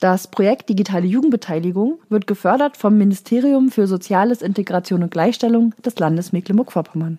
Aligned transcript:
Das 0.00 0.28
Projekt 0.28 0.68
Digitale 0.68 1.06
Jugendbeteiligung 1.06 1.98
wird 2.08 2.28
gefördert 2.28 2.76
vom 2.76 2.96
Ministerium 2.96 3.68
für 3.72 3.88
Soziales, 3.88 4.42
Integration 4.42 5.02
und 5.02 5.10
Gleichstellung 5.10 5.74
des 5.84 5.98
Landes 5.98 6.30
Mecklenburg-Vorpommern. 6.30 7.18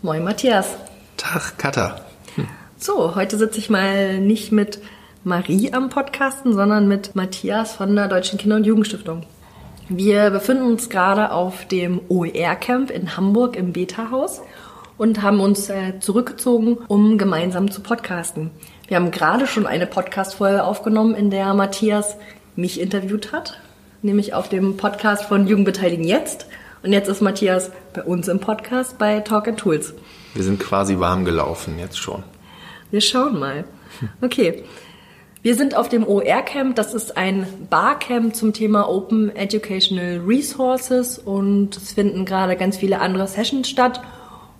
Moin 0.00 0.22
Matthias. 0.22 0.76
Tag, 1.16 1.58
Katha. 1.58 2.00
Hm. 2.36 2.46
So, 2.76 3.16
heute 3.16 3.36
sitze 3.36 3.58
ich 3.58 3.68
mal 3.68 4.20
nicht 4.20 4.52
mit 4.52 4.78
Marie 5.24 5.72
am 5.72 5.88
Podcasten, 5.88 6.52
sondern 6.52 6.86
mit 6.86 7.16
Matthias 7.16 7.72
von 7.74 7.96
der 7.96 8.06
Deutschen 8.06 8.38
Kinder- 8.38 8.56
und 8.56 8.64
Jugendstiftung. 8.64 9.26
Wir 9.88 10.30
befinden 10.30 10.66
uns 10.66 10.88
gerade 10.88 11.32
auf 11.32 11.66
dem 11.66 12.00
OER-Camp 12.08 12.92
in 12.92 13.16
Hamburg 13.16 13.56
im 13.56 13.72
Beta-Haus 13.72 14.40
und 14.98 15.20
haben 15.20 15.40
uns 15.40 15.68
äh, 15.68 15.98
zurückgezogen, 15.98 16.78
um 16.86 17.18
gemeinsam 17.18 17.72
zu 17.72 17.80
podcasten. 17.80 18.52
Wir 18.92 18.96
haben 18.96 19.10
gerade 19.10 19.46
schon 19.46 19.66
eine 19.66 19.86
Podcast-Folge 19.86 20.64
aufgenommen, 20.64 21.14
in 21.14 21.30
der 21.30 21.54
Matthias 21.54 22.18
mich 22.56 22.78
interviewt 22.78 23.32
hat, 23.32 23.58
nämlich 24.02 24.34
auf 24.34 24.50
dem 24.50 24.76
Podcast 24.76 25.24
von 25.24 25.46
Jugendbeteiligen 25.46 26.04
jetzt. 26.04 26.44
Und 26.82 26.92
jetzt 26.92 27.08
ist 27.08 27.22
Matthias 27.22 27.70
bei 27.94 28.02
uns 28.02 28.28
im 28.28 28.38
Podcast 28.38 28.98
bei 28.98 29.20
Talk 29.20 29.48
and 29.48 29.58
Tools. 29.58 29.94
Wir 30.34 30.42
sind 30.42 30.60
quasi 30.60 30.98
warm 30.98 31.24
gelaufen 31.24 31.78
jetzt 31.78 31.96
schon. 31.96 32.22
Wir 32.90 33.00
schauen 33.00 33.38
mal. 33.38 33.64
Okay. 34.20 34.62
Wir 35.40 35.54
sind 35.54 35.74
auf 35.74 35.88
dem 35.88 36.06
OER-Camp. 36.06 36.76
Das 36.76 36.92
ist 36.92 37.16
ein 37.16 37.46
Barcamp 37.70 38.36
zum 38.36 38.52
Thema 38.52 38.90
Open 38.90 39.34
Educational 39.34 40.20
Resources 40.26 41.18
und 41.18 41.78
es 41.78 41.92
finden 41.92 42.26
gerade 42.26 42.56
ganz 42.56 42.76
viele 42.76 43.00
andere 43.00 43.26
Sessions 43.26 43.70
statt. 43.70 44.02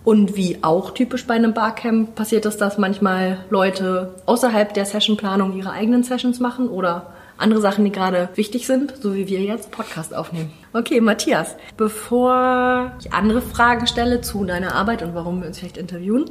Und 0.03 0.35
wie 0.35 0.59
auch 0.63 0.91
typisch 0.91 1.25
bei 1.25 1.33
einem 1.33 1.53
Barcamp 1.53 2.15
passiert 2.15 2.45
es, 2.45 2.57
dass 2.57 2.77
manchmal 2.77 3.45
Leute 3.49 4.15
außerhalb 4.25 4.73
der 4.73 4.85
Sessionplanung 4.85 5.55
ihre 5.55 5.71
eigenen 5.71 6.03
Sessions 6.03 6.39
machen 6.39 6.67
oder 6.67 7.13
andere 7.37 7.61
Sachen, 7.61 7.83
die 7.85 7.91
gerade 7.91 8.29
wichtig 8.35 8.67
sind, 8.67 8.93
so 9.01 9.15
wie 9.15 9.27
wir 9.27 9.41
jetzt 9.41 9.71
Podcast 9.71 10.13
aufnehmen. 10.13 10.51
Okay, 10.73 11.01
Matthias, 11.01 11.55
bevor 11.77 12.91
ich 12.99 13.13
andere 13.13 13.41
Fragen 13.41 13.87
stelle 13.87 14.21
zu 14.21 14.45
deiner 14.45 14.75
Arbeit 14.75 15.01
und 15.01 15.15
warum 15.15 15.41
wir 15.41 15.47
uns 15.47 15.59
vielleicht 15.59 15.77
interviewen, 15.77 16.29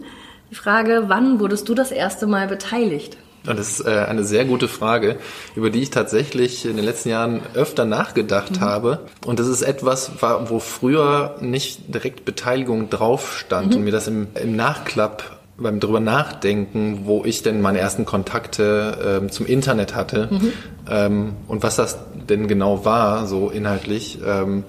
die 0.50 0.54
Frage, 0.54 1.04
wann 1.06 1.40
wurdest 1.40 1.68
du 1.68 1.74
das 1.74 1.90
erste 1.90 2.26
Mal 2.26 2.46
beteiligt? 2.46 3.16
Das 3.44 3.58
ist 3.58 3.86
äh, 3.86 4.06
eine 4.08 4.24
sehr 4.24 4.44
gute 4.44 4.68
Frage, 4.68 5.16
über 5.56 5.70
die 5.70 5.82
ich 5.82 5.90
tatsächlich 5.90 6.64
in 6.64 6.76
den 6.76 6.84
letzten 6.84 7.08
Jahren 7.08 7.40
öfter 7.54 7.84
nachgedacht 7.84 8.56
mhm. 8.56 8.60
habe. 8.60 9.00
Und 9.26 9.40
das 9.40 9.48
ist 9.48 9.62
etwas, 9.62 10.12
wo 10.20 10.58
früher 10.58 11.36
nicht 11.40 11.94
direkt 11.94 12.24
Beteiligung 12.24 12.90
drauf 12.90 13.38
stand 13.38 13.70
mhm. 13.70 13.76
und 13.76 13.84
mir 13.84 13.92
das 13.92 14.06
im, 14.06 14.28
im 14.40 14.54
Nachklapp 14.54 15.38
beim 15.56 15.80
drüber 15.80 16.00
nachdenken, 16.00 17.02
wo 17.04 17.24
ich 17.24 17.42
denn 17.42 17.60
meine 17.60 17.78
ersten 17.78 18.04
Kontakte 18.04 19.20
ähm, 19.22 19.30
zum 19.30 19.46
Internet 19.46 19.94
hatte 19.94 20.28
mhm. 20.30 20.52
ähm, 20.90 21.32
und 21.46 21.62
was 21.62 21.76
das 21.76 21.98
denn 22.28 22.48
genau 22.48 22.84
war, 22.84 23.26
so 23.26 23.50
inhaltlich. 23.50 24.18
Ähm, 24.24 24.64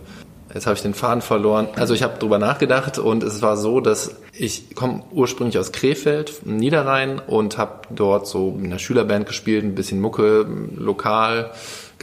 Jetzt 0.54 0.68
habe 0.68 0.76
ich 0.76 0.84
den 0.84 0.94
Faden 0.94 1.22
verloren. 1.22 1.68
Also 1.76 1.94
ich 1.94 2.04
habe 2.04 2.20
drüber 2.20 2.38
nachgedacht 2.38 3.00
und 3.00 3.24
es 3.24 3.42
war 3.42 3.58
so, 3.58 3.80
dass 3.80 4.16
ich 4.34 4.76
komme 4.76 5.04
ursprünglich 5.12 5.58
aus 5.58 5.72
Krefeld, 5.72 6.46
Niederrhein 6.46 7.20
und 7.20 7.58
habe 7.58 7.82
dort 7.90 8.28
so 8.28 8.58
in 8.62 8.70
der 8.70 8.78
Schülerband 8.78 9.26
gespielt, 9.26 9.64
ein 9.64 9.76
bisschen 9.76 10.00
Mucke 10.00 10.46
lokal 10.76 11.52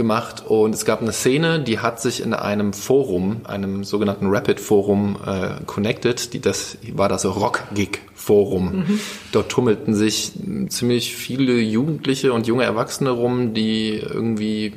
gemacht 0.01 0.43
und 0.47 0.75
es 0.75 0.87
gab 0.87 1.03
eine 1.03 1.13
Szene, 1.13 1.61
die 1.61 1.81
hat 1.81 2.01
sich 2.01 2.23
in 2.23 2.33
einem 2.33 2.73
Forum, 2.73 3.43
einem 3.45 3.85
sogenannten 3.85 4.29
Rapid 4.29 4.59
Forum 4.59 5.19
äh, 5.27 5.63
connected, 5.67 6.33
die 6.33 6.41
das 6.41 6.79
war 6.95 7.11
das 7.11 7.27
Rock 7.27 7.65
Gig 7.75 8.01
Forum. 8.15 8.77
Mhm. 8.77 9.01
Dort 9.33 9.51
tummelten 9.51 9.95
sich 9.95 10.33
ziemlich 10.69 11.15
viele 11.15 11.59
Jugendliche 11.59 12.33
und 12.33 12.47
junge 12.47 12.65
Erwachsene 12.65 13.11
rum, 13.11 13.53
die 13.53 13.95
irgendwie 13.95 14.73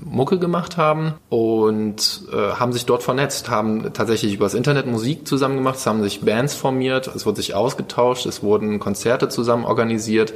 Mucke 0.00 0.38
gemacht 0.38 0.76
haben 0.76 1.14
und 1.28 2.22
äh, 2.32 2.36
haben 2.36 2.72
sich 2.72 2.86
dort 2.86 3.04
vernetzt, 3.04 3.50
haben 3.50 3.92
tatsächlich 3.92 4.34
übers 4.34 4.54
Internet 4.54 4.86
Musik 4.86 5.26
zusammen 5.26 5.56
gemacht, 5.56 5.76
es 5.76 5.86
haben 5.86 6.02
sich 6.02 6.20
Bands 6.22 6.54
formiert, 6.54 7.08
es 7.14 7.26
wurde 7.26 7.36
sich 7.36 7.54
ausgetauscht, 7.54 8.26
es 8.26 8.42
wurden 8.42 8.80
Konzerte 8.80 9.28
zusammen 9.28 9.64
organisiert. 9.64 10.32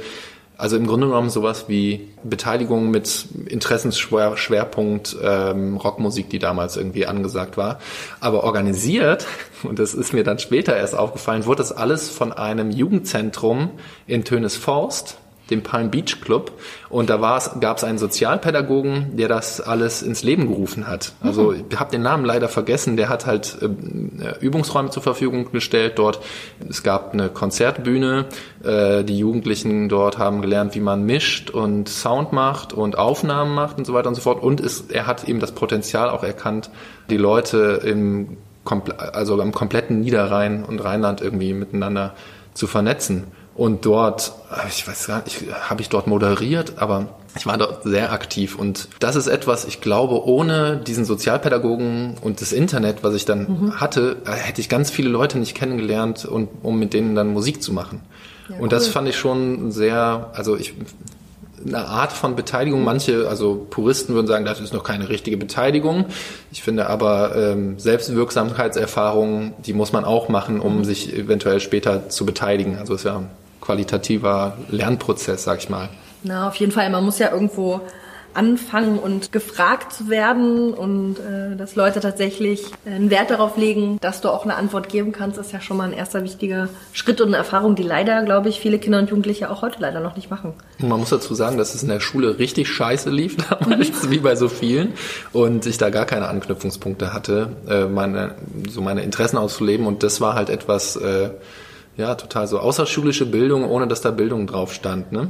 Also 0.63 0.77
im 0.77 0.87
Grunde 0.87 1.07
genommen 1.07 1.29
sowas 1.29 1.65
wie 1.67 2.07
Beteiligung 2.23 2.89
mit 2.89 3.25
Interessensschwerpunkt 3.47 5.13
ähm, 5.21 5.75
Rockmusik, 5.75 6.29
die 6.29 6.39
damals 6.39 6.77
irgendwie 6.77 7.05
angesagt 7.05 7.57
war. 7.57 7.79
Aber 8.21 8.45
organisiert, 8.45 9.27
und 9.63 9.77
das 9.77 9.93
ist 9.93 10.13
mir 10.13 10.23
dann 10.23 10.39
später 10.39 10.73
erst 10.73 10.95
aufgefallen, 10.95 11.45
wurde 11.45 11.57
das 11.57 11.73
alles 11.73 12.07
von 12.07 12.31
einem 12.31 12.71
Jugendzentrum 12.71 13.71
in 14.07 14.23
Tönes 14.23 14.55
Forst 14.55 15.17
dem 15.49 15.61
Palm 15.61 15.91
Beach 15.91 16.21
Club. 16.21 16.51
Und 16.89 17.09
da 17.09 17.17
gab 17.59 17.77
es 17.77 17.83
einen 17.83 17.97
Sozialpädagogen, 17.97 19.17
der 19.17 19.27
das 19.27 19.59
alles 19.59 20.01
ins 20.01 20.23
Leben 20.23 20.47
gerufen 20.47 20.87
hat. 20.87 21.13
Also 21.21 21.51
mhm. 21.51 21.65
ich 21.69 21.79
habe 21.79 21.91
den 21.91 22.01
Namen 22.01 22.25
leider 22.25 22.47
vergessen. 22.47 22.97
Der 22.97 23.09
hat 23.09 23.25
halt 23.25 23.57
äh, 23.61 24.39
Übungsräume 24.39 24.89
zur 24.89 25.03
Verfügung 25.03 25.51
gestellt 25.51 25.99
dort. 25.99 26.19
Es 26.69 26.83
gab 26.83 27.13
eine 27.13 27.29
Konzertbühne. 27.29 28.25
Äh, 28.63 29.03
die 29.03 29.17
Jugendlichen 29.17 29.89
dort 29.89 30.17
haben 30.17 30.41
gelernt, 30.41 30.75
wie 30.75 30.79
man 30.79 31.03
mischt 31.03 31.49
und 31.49 31.89
Sound 31.89 32.31
macht 32.31 32.73
und 32.73 32.97
Aufnahmen 32.97 33.53
macht 33.53 33.77
und 33.77 33.85
so 33.85 33.93
weiter 33.93 34.09
und 34.09 34.15
so 34.15 34.21
fort. 34.21 34.41
Und 34.41 34.61
es, 34.61 34.81
er 34.89 35.07
hat 35.07 35.27
eben 35.27 35.39
das 35.39 35.51
Potenzial 35.51 36.09
auch 36.09 36.23
erkannt, 36.23 36.69
die 37.09 37.17
Leute 37.17 37.81
im, 37.83 38.37
also 39.13 39.39
am 39.41 39.51
kompletten 39.51 39.99
Niederrhein 39.99 40.63
und 40.63 40.83
Rheinland 40.83 41.21
irgendwie 41.21 41.53
miteinander 41.53 42.13
zu 42.53 42.67
vernetzen. 42.67 43.25
Und 43.55 43.85
dort, 43.85 44.33
ich 44.67 44.87
weiß 44.87 45.07
gar 45.07 45.23
nicht, 45.23 45.43
habe 45.69 45.81
ich 45.81 45.89
dort 45.89 46.07
moderiert, 46.07 46.73
aber 46.77 47.09
ich 47.35 47.45
war 47.45 47.57
dort 47.57 47.83
sehr 47.83 48.11
aktiv. 48.11 48.57
Und 48.57 48.87
das 48.99 49.15
ist 49.15 49.27
etwas, 49.27 49.65
ich 49.65 49.81
glaube, 49.81 50.25
ohne 50.27 50.77
diesen 50.77 51.05
Sozialpädagogen 51.05 52.15
und 52.21 52.41
das 52.41 52.51
Internet, 52.51 53.03
was 53.03 53.13
ich 53.13 53.25
dann 53.25 53.39
mhm. 53.41 53.79
hatte, 53.79 54.17
äh, 54.25 54.31
hätte 54.31 54.61
ich 54.61 54.69
ganz 54.69 54.89
viele 54.89 55.09
Leute 55.09 55.37
nicht 55.37 55.55
kennengelernt, 55.55 56.25
und, 56.25 56.49
um 56.63 56.79
mit 56.79 56.93
denen 56.93 57.15
dann 57.15 57.33
Musik 57.33 57.61
zu 57.61 57.73
machen. 57.73 58.01
Ja, 58.49 58.57
und 58.57 58.71
das 58.71 58.87
fand 58.87 59.07
ich 59.07 59.17
schon 59.17 59.71
sehr, 59.71 60.31
also 60.33 60.57
ich, 60.57 60.73
eine 61.65 61.85
Art 61.85 62.11
von 62.11 62.35
Beteiligung. 62.35 62.83
Manche, 62.83 63.27
also 63.29 63.65
Puristen 63.69 64.15
würden 64.15 64.27
sagen, 64.27 64.45
das 64.45 64.59
ist 64.59 64.73
noch 64.73 64.83
keine 64.83 65.09
richtige 65.09 65.37
Beteiligung. 65.37 66.05
Ich 66.51 66.61
finde 66.61 66.87
aber 66.87 67.35
ähm, 67.35 67.79
Selbstwirksamkeitserfahrungen, 67.79 69.53
die 69.65 69.73
muss 69.73 69.93
man 69.93 70.05
auch 70.05 70.27
machen, 70.27 70.59
um 70.59 70.79
mhm. 70.79 70.83
sich 70.83 71.15
eventuell 71.15 71.59
später 71.59 72.09
zu 72.09 72.25
beteiligen. 72.25 72.77
Also 72.77 72.95
es 72.95 73.01
ist 73.01 73.05
ja 73.05 73.23
qualitativer 73.63 74.57
Lernprozess, 74.69 75.43
sag 75.43 75.59
ich 75.59 75.69
mal. 75.69 75.89
Na, 76.23 76.47
auf 76.47 76.55
jeden 76.55 76.71
Fall. 76.71 76.89
Man 76.89 77.03
muss 77.03 77.19
ja 77.19 77.31
irgendwo 77.31 77.81
anfangen 78.33 78.97
und 78.97 79.31
gefragt 79.31 79.93
zu 79.93 80.09
werden 80.09 80.73
und 80.73 81.17
äh, 81.19 81.55
dass 81.55 81.75
Leute 81.75 81.99
tatsächlich 81.99 82.65
einen 82.85 83.09
Wert 83.11 83.29
darauf 83.29 83.57
legen, 83.57 83.97
dass 84.01 84.21
du 84.21 84.29
auch 84.29 84.43
eine 84.43 84.55
Antwort 84.55 84.89
geben 84.89 85.11
kannst, 85.11 85.37
ist 85.37 85.51
ja 85.51 85.61
schon 85.61 85.77
mal 85.77 85.83
ein 85.83 85.93
erster 85.93 86.23
wichtiger 86.23 86.69
Schritt 86.93 87.21
und 87.21 87.27
eine 87.27 87.37
Erfahrung, 87.37 87.75
die 87.75 87.83
leider, 87.83 88.23
glaube 88.23 88.49
ich, 88.49 88.59
viele 88.59 88.79
Kinder 88.79 88.99
und 88.99 89.09
Jugendliche 89.09 89.51
auch 89.51 89.61
heute 89.61 89.79
leider 89.79 89.99
noch 89.99 90.15
nicht 90.15 90.31
machen. 90.31 90.53
Und 90.81 90.89
man 90.89 90.99
muss 90.99 91.09
dazu 91.09 91.35
sagen, 91.35 91.57
dass 91.57 91.75
es 91.75 91.83
in 91.83 91.89
der 91.89 91.99
Schule 91.99 92.39
richtig 92.39 92.69
scheiße 92.69 93.09
lief 93.09 93.37
damals, 93.49 94.09
wie 94.09 94.19
bei 94.19 94.35
so 94.35 94.49
vielen 94.49 94.93
und 95.31 95.65
ich 95.65 95.77
da 95.77 95.89
gar 95.89 96.05
keine 96.05 96.27
Anknüpfungspunkte 96.27 97.13
hatte, 97.13 97.49
äh, 97.69 97.85
meine, 97.85 98.35
so 98.67 98.81
meine 98.81 99.03
Interessen 99.03 99.37
auszuleben 99.37 99.85
und 99.85 100.01
das 100.01 100.21
war 100.21 100.33
halt 100.33 100.49
etwas, 100.49 100.95
äh, 100.95 101.29
ja, 101.97 102.15
total 102.15 102.47
so 102.47 102.59
außerschulische 102.59 103.25
Bildung, 103.25 103.69
ohne 103.69 103.87
dass 103.87 104.01
da 104.01 104.11
Bildung 104.11 104.47
drauf 104.47 104.73
stand. 104.73 105.11
Ne? 105.11 105.29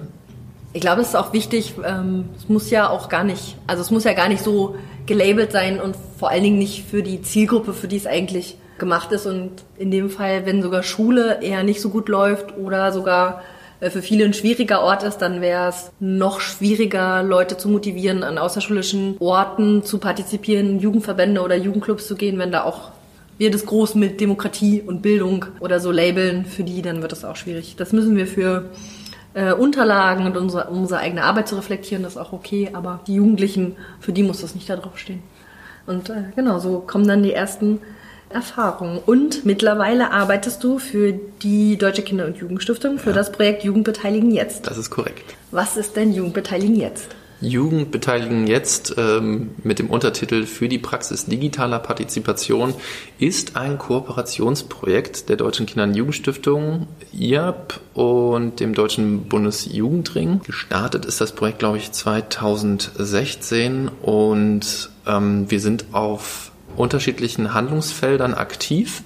Ich 0.73 0.81
glaube, 0.81 1.01
es 1.01 1.09
ist 1.09 1.15
auch 1.15 1.33
wichtig, 1.33 1.75
ähm, 1.85 2.29
es 2.37 2.49
muss 2.49 2.69
ja 2.69 2.89
auch 2.89 3.09
gar 3.09 3.23
nicht, 3.23 3.57
also 3.67 3.81
es 3.81 3.91
muss 3.91 4.05
ja 4.05 4.13
gar 4.13 4.29
nicht 4.29 4.43
so 4.43 4.75
gelabelt 5.05 5.51
sein 5.51 5.79
und 5.81 5.95
vor 6.17 6.29
allen 6.29 6.43
Dingen 6.43 6.57
nicht 6.57 6.85
für 6.85 7.03
die 7.03 7.21
Zielgruppe, 7.21 7.73
für 7.73 7.87
die 7.87 7.97
es 7.97 8.07
eigentlich 8.07 8.57
gemacht 8.79 9.11
ist. 9.11 9.25
Und 9.25 9.51
in 9.77 9.91
dem 9.91 10.09
Fall, 10.09 10.45
wenn 10.45 10.61
sogar 10.61 10.83
Schule 10.83 11.41
eher 11.41 11.63
nicht 11.63 11.81
so 11.81 11.89
gut 11.89 12.09
läuft 12.09 12.57
oder 12.57 12.91
sogar 12.91 13.41
äh, 13.79 13.89
für 13.89 14.01
viele 14.01 14.25
ein 14.25 14.33
schwieriger 14.33 14.81
Ort 14.81 15.03
ist, 15.03 15.17
dann 15.17 15.41
wäre 15.41 15.69
es 15.69 15.91
noch 15.99 16.39
schwieriger, 16.39 17.23
Leute 17.23 17.57
zu 17.57 17.69
motivieren, 17.69 18.23
an 18.23 18.37
außerschulischen 18.37 19.17
Orten 19.19 19.83
zu 19.83 19.99
partizipieren, 19.99 20.79
Jugendverbände 20.79 21.41
oder 21.41 21.55
Jugendclubs 21.55 22.07
zu 22.07 22.15
gehen, 22.15 22.39
wenn 22.39 22.51
da 22.51 22.63
auch 22.63 22.91
wir 23.37 23.51
das 23.51 23.65
groß 23.65 23.95
mit 23.95 24.21
Demokratie 24.21 24.81
und 24.81 25.01
Bildung 25.01 25.45
oder 25.59 25.79
so 25.79 25.91
labeln, 25.91 26.45
für 26.45 26.63
die, 26.63 26.81
dann 26.81 27.01
wird 27.01 27.11
das 27.11 27.25
auch 27.25 27.35
schwierig. 27.35 27.75
Das 27.77 27.91
müssen 27.91 28.15
wir 28.15 28.27
für 28.27 28.69
äh, 29.33 29.53
Unterlagen 29.53 30.25
und 30.25 30.37
unsere, 30.37 30.69
unsere 30.69 30.99
eigene 30.99 31.23
Arbeit 31.23 31.47
zu 31.47 31.55
reflektieren, 31.55 32.03
das 32.03 32.13
ist 32.13 32.21
auch 32.21 32.33
okay, 32.33 32.69
aber 32.73 33.01
die 33.07 33.15
Jugendlichen, 33.15 33.75
für 33.99 34.13
die 34.13 34.23
muss 34.23 34.41
das 34.41 34.55
nicht 34.55 34.69
da 34.69 34.75
drauf 34.75 34.97
stehen. 34.97 35.23
Und 35.85 36.09
äh, 36.09 36.23
genau, 36.35 36.59
so 36.59 36.79
kommen 36.79 37.07
dann 37.07 37.23
die 37.23 37.33
ersten 37.33 37.79
Erfahrungen. 38.29 38.99
Und 39.05 39.45
mittlerweile 39.45 40.11
arbeitest 40.11 40.63
du 40.63 40.79
für 40.79 41.13
die 41.41 41.77
Deutsche 41.77 42.01
Kinder- 42.03 42.25
und 42.25 42.37
Jugendstiftung 42.37 42.97
für 42.97 43.09
ja. 43.09 43.15
das 43.15 43.31
Projekt 43.31 43.63
Jugendbeteiligen 43.63 44.31
jetzt. 44.31 44.67
Das 44.67 44.77
ist 44.77 44.89
korrekt. 44.89 45.35
Was 45.51 45.77
ist 45.77 45.95
denn 45.95 46.13
Jugendbeteiligen 46.13 46.75
jetzt? 46.75 47.15
Jugend 47.43 47.91
beteiligen 47.91 48.47
jetzt 48.47 48.95
ähm, 48.97 49.51
mit 49.63 49.79
dem 49.79 49.89
Untertitel 49.89 50.45
für 50.45 50.67
die 50.67 50.79
Praxis 50.79 51.25
digitaler 51.25 51.79
Partizipation 51.79 52.73
ist 53.19 53.55
ein 53.55 53.77
Kooperationsprojekt 53.77 55.29
der 55.29 55.35
Deutschen 55.35 55.65
Kinder- 55.65 55.83
und 55.83 55.95
Jugendstiftung, 55.95 56.87
IAP 57.11 57.79
und 57.93 58.59
dem 58.59 58.73
Deutschen 58.73 59.25
Bundesjugendring. 59.29 60.41
Gestartet 60.43 61.05
ist 61.05 61.21
das 61.21 61.33
Projekt, 61.33 61.59
glaube 61.59 61.77
ich, 61.77 61.91
2016 61.91 63.89
und 64.01 64.89
ähm, 65.05 65.49
wir 65.49 65.59
sind 65.59 65.85
auf 65.91 66.51
unterschiedlichen 66.75 67.53
Handlungsfeldern 67.53 68.33
aktiv. 68.33 69.03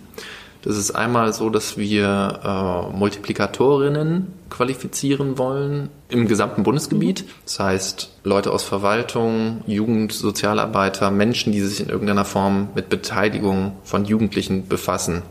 Das 0.63 0.77
ist 0.77 0.91
einmal 0.91 1.33
so, 1.33 1.49
dass 1.49 1.77
wir 1.77 2.89
äh, 2.93 2.97
Multiplikatorinnen 2.97 4.27
qualifizieren 4.49 5.37
wollen 5.37 5.89
im 6.09 6.27
gesamten 6.27 6.63
Bundesgebiet. 6.63 7.25
Das 7.45 7.59
heißt, 7.59 8.09
Leute 8.23 8.51
aus 8.51 8.63
Verwaltung, 8.63 9.61
Jugend, 9.67 10.13
Sozialarbeiter, 10.13 11.11
Menschen, 11.11 11.51
die 11.51 11.61
sich 11.61 11.81
in 11.81 11.89
irgendeiner 11.89 12.25
Form 12.25 12.69
mit 12.75 12.89
Beteiligung 12.89 13.73
von 13.83 14.05
Jugendlichen 14.05 14.67
befassen. 14.67 15.23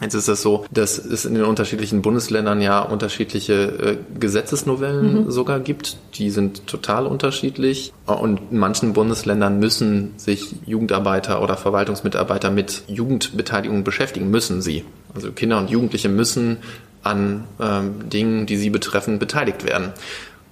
Jetzt 0.00 0.14
ist 0.14 0.28
es 0.28 0.42
so, 0.42 0.64
dass 0.70 0.98
es 0.98 1.24
in 1.24 1.34
den 1.34 1.44
unterschiedlichen 1.44 2.02
Bundesländern 2.02 2.60
ja 2.60 2.80
unterschiedliche 2.80 3.54
äh, 3.54 3.96
Gesetzesnovellen 4.18 5.24
mhm. 5.24 5.30
sogar 5.30 5.58
gibt. 5.58 5.96
Die 6.14 6.30
sind 6.30 6.66
total 6.66 7.06
unterschiedlich. 7.06 7.92
Und 8.06 8.40
in 8.50 8.58
manchen 8.58 8.92
Bundesländern 8.92 9.58
müssen 9.58 10.14
sich 10.16 10.54
Jugendarbeiter 10.66 11.42
oder 11.42 11.56
Verwaltungsmitarbeiter 11.56 12.50
mit 12.50 12.84
Jugendbeteiligung 12.86 13.82
beschäftigen, 13.82 14.30
müssen 14.30 14.62
sie. 14.62 14.84
Also 15.14 15.32
Kinder 15.32 15.58
und 15.58 15.70
Jugendliche 15.70 16.08
müssen 16.08 16.58
an 17.02 17.44
ähm, 17.60 18.08
Dingen, 18.08 18.46
die 18.46 18.56
sie 18.56 18.70
betreffen, 18.70 19.18
beteiligt 19.18 19.64
werden. 19.64 19.92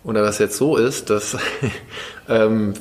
Oder 0.02 0.22
was 0.22 0.38
jetzt 0.38 0.56
so 0.56 0.76
ist, 0.76 1.10
dass 1.10 1.36
ähm, 2.28 2.74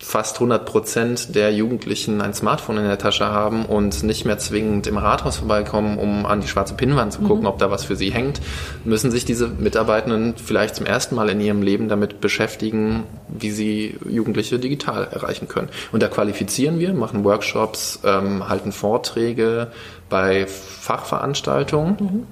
fast 0.00 0.36
100 0.36 0.64
Prozent 0.64 1.34
der 1.34 1.52
Jugendlichen 1.52 2.20
ein 2.20 2.32
Smartphone 2.32 2.78
in 2.78 2.84
der 2.84 2.98
Tasche 2.98 3.26
haben 3.26 3.66
und 3.66 4.04
nicht 4.04 4.24
mehr 4.24 4.38
zwingend 4.38 4.86
im 4.86 4.96
Rathaus 4.96 5.38
vorbeikommen, 5.38 5.98
um 5.98 6.24
an 6.24 6.40
die 6.40 6.46
schwarze 6.46 6.74
Pinnwand 6.74 7.12
zu 7.12 7.20
gucken, 7.20 7.42
mhm. 7.42 7.46
ob 7.48 7.58
da 7.58 7.70
was 7.70 7.84
für 7.84 7.96
sie 7.96 8.10
hängt, 8.10 8.40
müssen 8.84 9.10
sich 9.10 9.24
diese 9.24 9.48
Mitarbeitenden 9.48 10.34
vielleicht 10.36 10.76
zum 10.76 10.86
ersten 10.86 11.16
Mal 11.16 11.28
in 11.30 11.40
ihrem 11.40 11.62
Leben 11.62 11.88
damit 11.88 12.20
beschäftigen, 12.20 13.04
wie 13.28 13.50
sie 13.50 13.98
Jugendliche 14.08 14.58
digital 14.58 15.08
erreichen 15.10 15.48
können. 15.48 15.68
Und 15.90 16.02
da 16.02 16.08
qualifizieren 16.08 16.78
wir, 16.78 16.94
machen 16.94 17.24
Workshops, 17.24 18.00
ähm, 18.04 18.48
halten 18.48 18.70
Vorträge 18.70 19.72
bei 20.08 20.46
Fachveranstaltungen. 20.46 21.96
Mhm. 21.98 22.26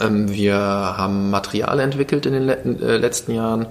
Ähm, 0.00 0.32
wir 0.32 0.56
haben 0.56 1.30
Material 1.30 1.78
entwickelt 1.80 2.26
in 2.26 2.32
den 2.32 2.48
äh, 2.48 2.96
letzten 2.96 3.32
Jahren, 3.32 3.66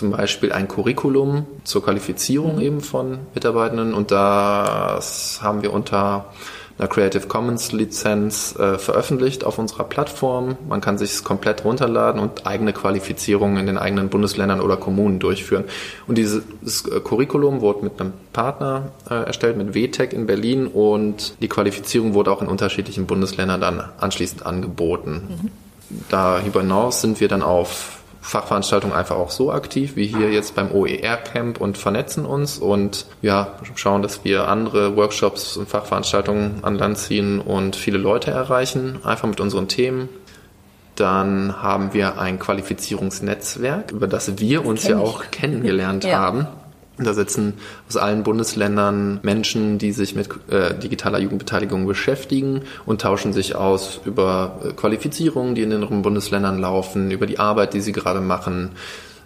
zum 0.00 0.12
Beispiel 0.12 0.50
ein 0.50 0.66
Curriculum 0.66 1.44
zur 1.64 1.84
Qualifizierung 1.84 2.54
mhm. 2.56 2.62
eben 2.62 2.80
von 2.80 3.18
Mitarbeitenden 3.34 3.92
und 3.92 4.10
das 4.10 5.40
haben 5.42 5.60
wir 5.60 5.74
unter 5.74 6.32
einer 6.78 6.88
Creative 6.88 7.26
Commons 7.26 7.72
Lizenz 7.72 8.56
äh, 8.58 8.78
veröffentlicht 8.78 9.44
auf 9.44 9.58
unserer 9.58 9.84
Plattform. 9.84 10.56
Man 10.66 10.80
kann 10.80 10.96
sich 10.96 11.10
es 11.10 11.22
komplett 11.22 11.66
runterladen 11.66 12.18
und 12.18 12.46
eigene 12.46 12.72
Qualifizierungen 12.72 13.58
in 13.58 13.66
den 13.66 13.76
eigenen 13.76 14.08
Bundesländern 14.08 14.62
oder 14.62 14.78
Kommunen 14.78 15.18
durchführen. 15.18 15.64
Und 16.06 16.16
dieses 16.16 16.40
äh, 16.86 17.00
Curriculum 17.00 17.60
wurde 17.60 17.84
mit 17.84 18.00
einem 18.00 18.14
Partner 18.32 18.92
äh, 19.10 19.26
erstellt, 19.26 19.58
mit 19.58 19.74
WTEC 19.74 20.14
in 20.14 20.24
Berlin 20.24 20.66
und 20.66 21.34
die 21.42 21.48
Qualifizierung 21.48 22.14
wurde 22.14 22.32
auch 22.32 22.40
in 22.40 22.48
unterschiedlichen 22.48 23.04
Bundesländern 23.04 23.60
dann 23.60 23.84
anschließend 23.98 24.46
angeboten. 24.46 25.12
Mhm. 25.28 25.50
Darüber 26.08 26.62
hinaus 26.62 27.02
sind 27.02 27.20
wir 27.20 27.28
dann 27.28 27.42
auf 27.42 27.99
Fachveranstaltungen 28.20 28.94
einfach 28.94 29.16
auch 29.16 29.30
so 29.30 29.50
aktiv 29.50 29.96
wie 29.96 30.06
hier 30.06 30.30
jetzt 30.30 30.54
beim 30.54 30.70
OER 30.72 31.16
Camp 31.16 31.60
und 31.60 31.78
vernetzen 31.78 32.26
uns 32.26 32.58
und 32.58 33.06
ja, 33.22 33.54
schauen, 33.74 34.02
dass 34.02 34.24
wir 34.24 34.48
andere 34.48 34.96
Workshops 34.96 35.56
und 35.56 35.68
Fachveranstaltungen 35.68 36.62
an 36.62 36.76
Land 36.76 36.98
ziehen 36.98 37.40
und 37.40 37.76
viele 37.76 37.98
Leute 37.98 38.30
erreichen, 38.30 38.98
einfach 39.04 39.28
mit 39.28 39.40
unseren 39.40 39.68
Themen. 39.68 40.08
Dann 40.96 41.62
haben 41.62 41.94
wir 41.94 42.20
ein 42.20 42.38
Qualifizierungsnetzwerk, 42.38 43.90
über 43.90 44.06
das 44.06 44.38
wir 44.38 44.66
uns 44.66 44.86
ja 44.86 44.98
auch 44.98 45.30
kennengelernt 45.30 46.04
ja. 46.04 46.18
haben. 46.18 46.46
Da 47.02 47.14
sitzen 47.14 47.54
aus 47.88 47.96
allen 47.96 48.22
Bundesländern 48.22 49.20
Menschen, 49.22 49.78
die 49.78 49.92
sich 49.92 50.14
mit 50.14 50.28
äh, 50.50 50.74
digitaler 50.74 51.18
Jugendbeteiligung 51.18 51.86
beschäftigen 51.86 52.62
und 52.84 53.00
tauschen 53.00 53.32
sich 53.32 53.54
aus 53.54 54.00
über 54.04 54.60
äh, 54.62 54.72
Qualifizierungen, 54.72 55.54
die 55.54 55.62
in 55.62 55.70
den 55.70 56.02
Bundesländern 56.02 56.58
laufen, 56.58 57.10
über 57.10 57.26
die 57.26 57.38
Arbeit, 57.38 57.72
die 57.72 57.80
sie 57.80 57.92
gerade 57.92 58.20
machen, 58.20 58.72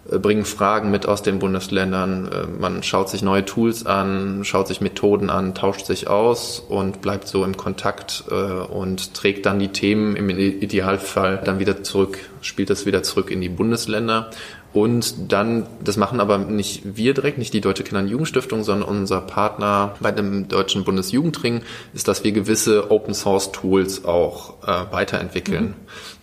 äh, 0.09 0.19
bringen 0.19 0.45
Fragen 0.45 0.91
mit 0.91 1.05
aus 1.05 1.21
den 1.21 1.39
Bundesländern. 1.39 2.29
Äh, 2.31 2.47
man 2.59 2.83
schaut 2.83 3.09
sich 3.09 3.21
neue 3.21 3.43
Tools 3.43 3.85
an, 3.85 4.43
schaut 4.43 4.67
sich 4.67 4.79
Methoden 4.79 5.29
an, 5.29 5.53
tauscht 5.53 5.85
sich 5.85 6.07
aus 6.07 6.59
und 6.59 7.01
bleibt 7.01 7.27
so 7.27 7.43
im 7.43 7.57
Kontakt 7.57 8.23
äh, 8.29 8.33
und 8.33 9.13
trägt 9.13 9.45
dann 9.45 9.59
die 9.59 9.69
Themen 9.69 10.15
im 10.15 10.29
Idealfall 10.29 11.41
dann 11.43 11.59
wieder 11.59 11.83
zurück, 11.83 12.19
spielt 12.41 12.69
das 12.69 12.85
wieder 12.85 13.03
zurück 13.03 13.31
in 13.31 13.41
die 13.41 13.49
Bundesländer. 13.49 14.29
Und 14.75 15.31
dann, 15.31 15.67
das 15.81 15.95
machen 15.95 16.19
aber 16.19 16.37
nicht 16.37 16.97
wir 16.97 17.13
direkt, 17.13 17.37
nicht 17.37 17.53
die 17.53 17.61
Deutsche 17.61 17.85
Kinder- 17.85 18.01
und 18.01 18.09
Jugendstiftung, 18.09 18.65
sondern 18.65 18.89
unser 18.89 19.21
Partner 19.21 19.95
bei 20.01 20.11
dem 20.11 20.49
Deutschen 20.49 20.83
Bundesjugendring 20.83 21.61
ist, 21.93 22.09
dass 22.09 22.25
wir 22.25 22.33
gewisse 22.33 22.91
Open-Source-Tools 22.91 24.03
auch 24.03 24.55
äh, 24.67 24.91
weiterentwickeln. 24.91 25.63
Mhm. 25.63 25.73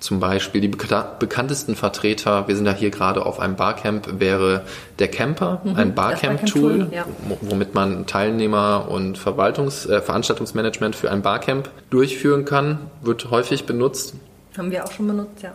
Zum 0.00 0.20
Beispiel 0.20 0.60
die 0.60 0.68
bekanntesten 0.68 1.76
Vertreter, 1.76 2.46
wir 2.46 2.54
sind 2.54 2.66
ja 2.66 2.74
hier 2.74 2.90
gerade 2.90 3.24
auf 3.24 3.40
einem 3.40 3.56
Barcamp, 3.56 4.20
wäre 4.20 4.66
der 4.98 5.08
Camper, 5.08 5.62
mhm. 5.64 5.76
ein 5.76 5.94
Barcamp-Tool, 5.94 6.78
Barcamp 6.78 6.92
ja. 6.92 7.06
womit 7.40 7.74
man 7.74 8.04
Teilnehmer 8.04 8.86
und 8.90 9.16
Verwaltungs-, 9.16 9.88
äh, 9.88 10.02
Veranstaltungsmanagement 10.02 10.94
für 10.94 11.10
ein 11.10 11.22
Barcamp 11.22 11.70
durchführen 11.88 12.44
kann, 12.44 12.90
wird 13.00 13.30
häufig 13.30 13.64
benutzt. 13.64 14.12
Haben 14.58 14.70
wir 14.70 14.84
auch 14.84 14.92
schon 14.92 15.06
benutzt, 15.06 15.42
ja. 15.42 15.54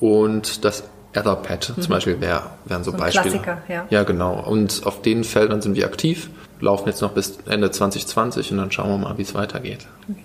Und 0.00 0.64
das 0.64 0.84
Etherpad 1.12 1.72
mhm. 1.76 1.82
zum 1.82 1.90
Beispiel 1.90 2.20
wär, 2.20 2.50
wären 2.64 2.84
so, 2.84 2.90
so 2.90 2.96
Beispiele. 2.96 3.38
Klassiker, 3.38 3.62
ja. 3.68 3.86
Ja, 3.90 4.02
genau. 4.02 4.44
Und 4.44 4.82
auf 4.84 5.02
den 5.02 5.24
Feldern 5.24 5.62
sind 5.62 5.76
wir 5.76 5.86
aktiv, 5.86 6.30
laufen 6.60 6.88
jetzt 6.88 7.02
noch 7.02 7.12
bis 7.12 7.38
Ende 7.48 7.70
2020 7.70 8.52
und 8.52 8.58
dann 8.58 8.70
schauen 8.70 8.90
wir 8.90 8.98
mal, 8.98 9.18
wie 9.18 9.22
es 9.22 9.34
weitergeht. 9.34 9.86
Okay. 10.08 10.22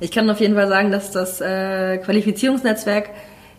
Ich 0.00 0.10
kann 0.10 0.28
auf 0.30 0.40
jeden 0.40 0.54
Fall 0.54 0.68
sagen, 0.68 0.90
dass 0.90 1.10
das 1.10 1.40
äh, 1.42 1.98
Qualifizierungsnetzwerk, 1.98 3.10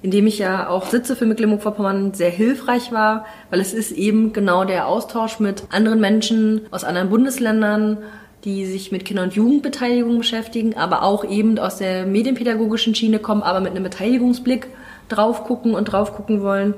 in 0.01 0.09
dem 0.09 0.25
ich 0.25 0.39
ja 0.39 0.67
auch 0.67 0.87
sitze 0.87 1.15
für 1.15 1.27
Mecklenburg-Vorpommern, 1.27 2.15
sehr 2.15 2.31
hilfreich 2.31 2.91
war, 2.91 3.25
weil 3.51 3.59
es 3.59 3.73
ist 3.73 3.91
eben 3.91 4.33
genau 4.33 4.65
der 4.65 4.87
Austausch 4.87 5.39
mit 5.39 5.65
anderen 5.69 6.01
Menschen 6.01 6.61
aus 6.71 6.83
anderen 6.83 7.09
Bundesländern, 7.09 7.99
die 8.43 8.65
sich 8.65 8.91
mit 8.91 9.05
Kinder- 9.05 9.21
und 9.21 9.33
Jugendbeteiligung 9.33 10.17
beschäftigen, 10.17 10.75
aber 10.75 11.03
auch 11.03 11.23
eben 11.23 11.59
aus 11.59 11.77
der 11.77 12.07
medienpädagogischen 12.07 12.95
Schiene 12.95 13.19
kommen, 13.19 13.43
aber 13.43 13.59
mit 13.59 13.71
einem 13.71 13.83
Beteiligungsblick 13.83 14.67
drauf 15.11 15.43
gucken 15.43 15.73
und 15.73 15.85
drauf 15.85 16.13
gucken 16.13 16.41
wollen, 16.41 16.73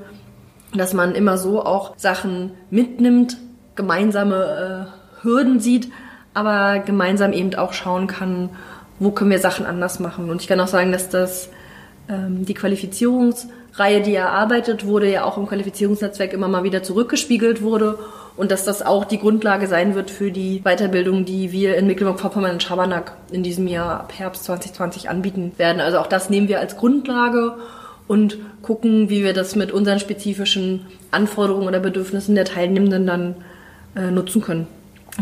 dass 0.74 0.92
man 0.92 1.14
immer 1.14 1.38
so 1.38 1.64
auch 1.64 1.96
Sachen 1.96 2.52
mitnimmt, 2.70 3.36
gemeinsame 3.74 4.88
äh, 5.22 5.24
Hürden 5.24 5.60
sieht, 5.60 5.90
aber 6.34 6.80
gemeinsam 6.80 7.32
eben 7.32 7.54
auch 7.54 7.72
schauen 7.72 8.06
kann, 8.06 8.50
wo 8.98 9.10
können 9.10 9.30
wir 9.30 9.38
Sachen 9.38 9.66
anders 9.66 10.00
machen. 10.00 10.30
Und 10.30 10.42
ich 10.42 10.48
kann 10.48 10.60
auch 10.60 10.68
sagen, 10.68 10.92
dass 10.92 11.08
das 11.08 11.50
ähm, 12.08 12.44
die 12.44 12.54
Qualifizierungsreihe, 12.54 14.00
die 14.02 14.14
erarbeitet 14.14 14.86
wurde, 14.86 15.10
ja 15.10 15.24
auch 15.24 15.38
im 15.38 15.46
Qualifizierungsnetzwerk 15.46 16.32
immer 16.32 16.48
mal 16.48 16.64
wieder 16.64 16.82
zurückgespiegelt 16.82 17.62
wurde 17.62 17.98
und 18.36 18.50
dass 18.50 18.64
das 18.64 18.82
auch 18.82 19.04
die 19.04 19.18
Grundlage 19.18 19.68
sein 19.68 19.94
wird 19.94 20.10
für 20.10 20.30
die 20.30 20.60
Weiterbildung, 20.60 21.24
die 21.24 21.52
wir 21.52 21.76
in 21.76 21.86
Mecklenburg-Vorpommern 21.86 22.52
und 22.52 22.62
Schabernack 22.62 23.16
in 23.30 23.42
diesem 23.42 23.68
Jahr 23.68 24.00
ab 24.00 24.12
Herbst 24.16 24.44
2020 24.44 25.08
anbieten 25.08 25.52
werden. 25.56 25.80
Also 25.80 25.98
auch 25.98 26.08
das 26.08 26.30
nehmen 26.30 26.48
wir 26.48 26.60
als 26.60 26.76
Grundlage 26.76 27.54
und 28.06 28.38
gucken, 28.62 29.08
wie 29.10 29.24
wir 29.24 29.32
das 29.32 29.56
mit 29.56 29.72
unseren 29.72 29.98
spezifischen 29.98 30.86
Anforderungen 31.10 31.68
oder 31.68 31.80
Bedürfnissen 31.80 32.34
der 32.34 32.44
Teilnehmenden 32.44 33.06
dann 33.06 33.34
äh, 33.96 34.10
nutzen 34.10 34.42
können. 34.42 34.66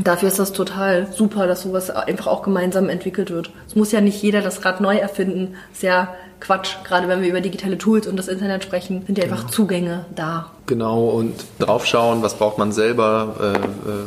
dafür 0.02 0.28
ist 0.28 0.38
das 0.38 0.52
total 0.52 1.12
super, 1.12 1.46
dass 1.46 1.62
sowas 1.62 1.90
einfach 1.90 2.26
auch 2.26 2.42
gemeinsam 2.42 2.88
entwickelt 2.88 3.30
wird. 3.30 3.50
Es 3.68 3.76
muss 3.76 3.92
ja 3.92 4.00
nicht 4.00 4.22
jeder 4.22 4.40
das 4.40 4.64
Rad 4.64 4.80
neu 4.80 4.96
erfinden. 4.96 5.54
Es 5.70 5.78
ist 5.78 5.82
ja 5.82 6.14
Quatsch. 6.42 6.74
Gerade 6.84 7.06
wenn 7.06 7.22
wir 7.22 7.28
über 7.28 7.40
digitale 7.40 7.78
Tools 7.78 8.08
und 8.08 8.16
das 8.16 8.26
Internet 8.26 8.64
sprechen, 8.64 9.04
sind 9.06 9.16
ja 9.16 9.24
einfach 9.24 9.46
Zugänge 9.46 10.06
da. 10.14 10.50
Genau, 10.66 11.08
und 11.08 11.34
draufschauen, 11.60 12.22
was 12.22 12.34
braucht 12.34 12.58
man 12.58 12.72
selber, 12.72 13.36
äh, 13.40 13.56
äh, 13.56 13.60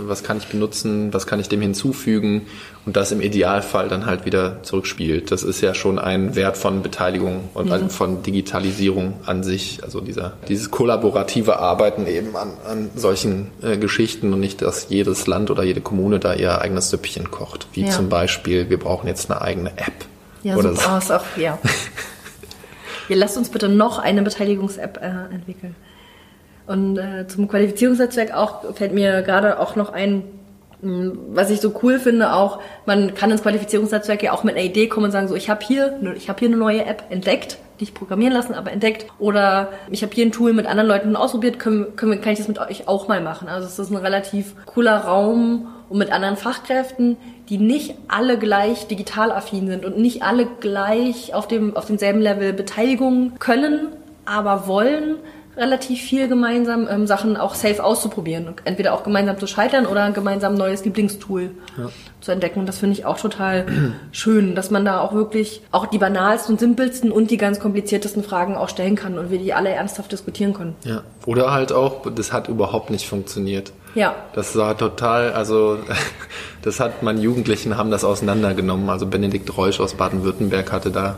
was 0.07 0.23
kann 0.23 0.37
ich 0.37 0.47
benutzen, 0.47 1.13
was 1.13 1.27
kann 1.27 1.39
ich 1.39 1.47
dem 1.47 1.61
hinzufügen 1.61 2.47
und 2.85 2.97
das 2.97 3.11
im 3.13 3.21
Idealfall 3.21 3.87
dann 3.87 4.05
halt 4.05 4.25
wieder 4.25 4.63
zurückspielt. 4.63 5.31
Das 5.31 5.43
ist 5.43 5.61
ja 5.61 5.73
schon 5.73 5.97
ein 5.97 6.35
Wert 6.35 6.57
von 6.57 6.81
Beteiligung 6.81 7.49
und 7.53 7.69
mhm. 7.69 7.89
von 7.89 8.21
Digitalisierung 8.21 9.13
an 9.25 9.43
sich, 9.43 9.83
also 9.83 10.01
dieser, 10.01 10.33
dieses 10.49 10.71
kollaborative 10.71 11.59
Arbeiten 11.59 12.05
eben 12.05 12.35
an, 12.35 12.51
an 12.69 12.89
solchen 12.95 13.51
äh, 13.61 13.77
Geschichten 13.77 14.33
und 14.33 14.41
nicht, 14.41 14.61
dass 14.61 14.87
jedes 14.89 15.25
Land 15.27 15.51
oder 15.51 15.63
jede 15.63 15.81
Kommune 15.81 16.19
da 16.19 16.33
ihr 16.33 16.59
eigenes 16.59 16.89
Süppchen 16.89 17.31
kocht. 17.31 17.67
Wie 17.73 17.85
ja. 17.85 17.91
zum 17.91 18.09
Beispiel, 18.09 18.69
wir 18.69 18.79
brauchen 18.79 19.07
jetzt 19.07 19.31
eine 19.31 19.41
eigene 19.41 19.71
App. 19.77 20.05
Ja, 20.43 20.57
oder 20.57 20.75
super. 20.75 21.01
So. 21.01 21.13
Auch, 21.15 21.37
ja. 21.37 21.59
Ihr 23.09 23.15
lasst 23.15 23.37
uns 23.37 23.49
bitte 23.49 23.69
noch 23.69 23.99
eine 23.99 24.21
Beteiligungs-App 24.21 24.99
äh, 25.01 25.33
entwickeln. 25.33 25.75
Und 26.67 26.97
äh, 26.97 27.27
zum 27.27 27.47
Qualifizierungsnetzwerk 27.47 28.33
auch 28.33 28.73
fällt 28.73 28.93
mir 28.93 29.21
gerade 29.21 29.59
auch 29.59 29.75
noch 29.75 29.93
ein, 29.93 30.23
hm, 30.81 31.17
was 31.29 31.51
ich 31.51 31.61
so 31.61 31.73
cool 31.83 31.99
finde, 31.99 32.33
auch 32.33 32.59
man 32.85 33.13
kann 33.13 33.31
ins 33.31 33.43
Qualifizierungsnetzwerk 33.43 34.23
ja 34.23 34.31
auch 34.33 34.43
mit 34.43 34.55
einer 34.55 34.65
Idee 34.65 34.87
kommen 34.87 35.05
und 35.05 35.11
sagen, 35.11 35.27
so 35.27 35.35
ich 35.35 35.49
habe 35.49 35.63
hier, 35.63 35.99
ich 36.15 36.27
habe 36.27 36.39
hier 36.39 36.47
eine 36.47 36.57
neue 36.57 36.85
App 36.85 37.03
entdeckt, 37.09 37.57
nicht 37.79 37.93
programmieren 37.93 38.33
lassen, 38.33 38.53
aber 38.53 38.71
entdeckt. 38.71 39.05
Oder 39.19 39.69
ich 39.91 40.01
habe 40.01 40.13
hier 40.13 40.25
ein 40.25 40.31
Tool 40.31 40.53
mit 40.53 40.65
anderen 40.65 40.87
Leuten 40.87 41.15
ausprobiert, 41.15 41.59
können, 41.59 41.95
können, 41.95 42.19
kann 42.21 42.33
ich 42.33 42.39
das 42.39 42.47
mit 42.47 42.57
euch 42.57 42.87
auch 42.87 43.07
mal 43.07 43.21
machen. 43.21 43.47
Also 43.47 43.67
es 43.67 43.77
ist 43.77 43.91
ein 43.91 43.97
relativ 43.97 44.53
cooler 44.65 44.97
Raum, 44.97 45.67
um 45.89 45.99
mit 45.99 46.11
anderen 46.11 46.37
Fachkräften, 46.37 47.17
die 47.49 47.57
nicht 47.57 47.95
alle 48.07 48.37
gleich 48.37 48.87
digital 48.87 49.31
affin 49.31 49.67
sind 49.67 49.85
und 49.85 49.97
nicht 49.97 50.23
alle 50.23 50.47
gleich 50.59 51.33
auf 51.33 51.47
dem 51.47 51.75
auf 51.75 51.85
demselben 51.85 52.21
Level 52.21 52.53
Beteiligung 52.53 53.33
können, 53.39 53.87
aber 54.25 54.67
wollen, 54.67 55.17
relativ 55.57 56.01
viel 56.01 56.27
gemeinsam, 56.27 56.87
ähm, 56.89 57.07
Sachen 57.07 57.37
auch 57.37 57.55
safe 57.55 57.83
auszuprobieren. 57.83 58.53
Entweder 58.65 58.93
auch 58.93 59.03
gemeinsam 59.03 59.39
zu 59.39 59.47
scheitern 59.47 59.85
oder 59.85 60.11
gemeinsam 60.11 60.53
ein 60.53 60.57
neues 60.57 60.83
Lieblingstool 60.83 61.51
ja. 61.77 61.89
zu 62.21 62.31
entdecken. 62.31 62.59
Und 62.59 62.65
das 62.65 62.79
finde 62.79 62.93
ich 62.93 63.05
auch 63.05 63.17
total 63.17 63.65
schön, 64.11 64.55
dass 64.55 64.71
man 64.71 64.85
da 64.85 64.99
auch 64.99 65.13
wirklich 65.13 65.61
auch 65.71 65.85
die 65.85 65.97
banalsten 65.97 66.55
und 66.55 66.59
simpelsten 66.59 67.11
und 67.11 67.31
die 67.31 67.37
ganz 67.37 67.59
kompliziertesten 67.59 68.23
Fragen 68.23 68.55
auch 68.55 68.69
stellen 68.69 68.95
kann 68.95 69.17
und 69.17 69.31
wir 69.31 69.39
die 69.39 69.53
alle 69.53 69.69
ernsthaft 69.69 70.11
diskutieren 70.11 70.53
können. 70.53 70.75
Ja. 70.83 71.03
Oder 71.25 71.53
halt 71.53 71.71
auch, 71.71 72.11
das 72.11 72.33
hat 72.33 72.49
überhaupt 72.49 72.89
nicht 72.89 73.07
funktioniert. 73.07 73.71
Ja. 73.95 74.15
Das 74.33 74.55
war 74.55 74.77
total, 74.77 75.33
also 75.33 75.79
das 76.61 76.79
hat 76.79 77.01
man 77.01 77.17
Jugendlichen 77.17 77.77
haben 77.77 77.91
das 77.91 78.03
auseinandergenommen. 78.03 78.89
Also 78.89 79.07
Benedikt 79.07 79.57
Reusch 79.57 79.79
aus 79.79 79.95
Baden-Württemberg 79.95 80.71
hatte 80.71 80.91
da 80.91 81.17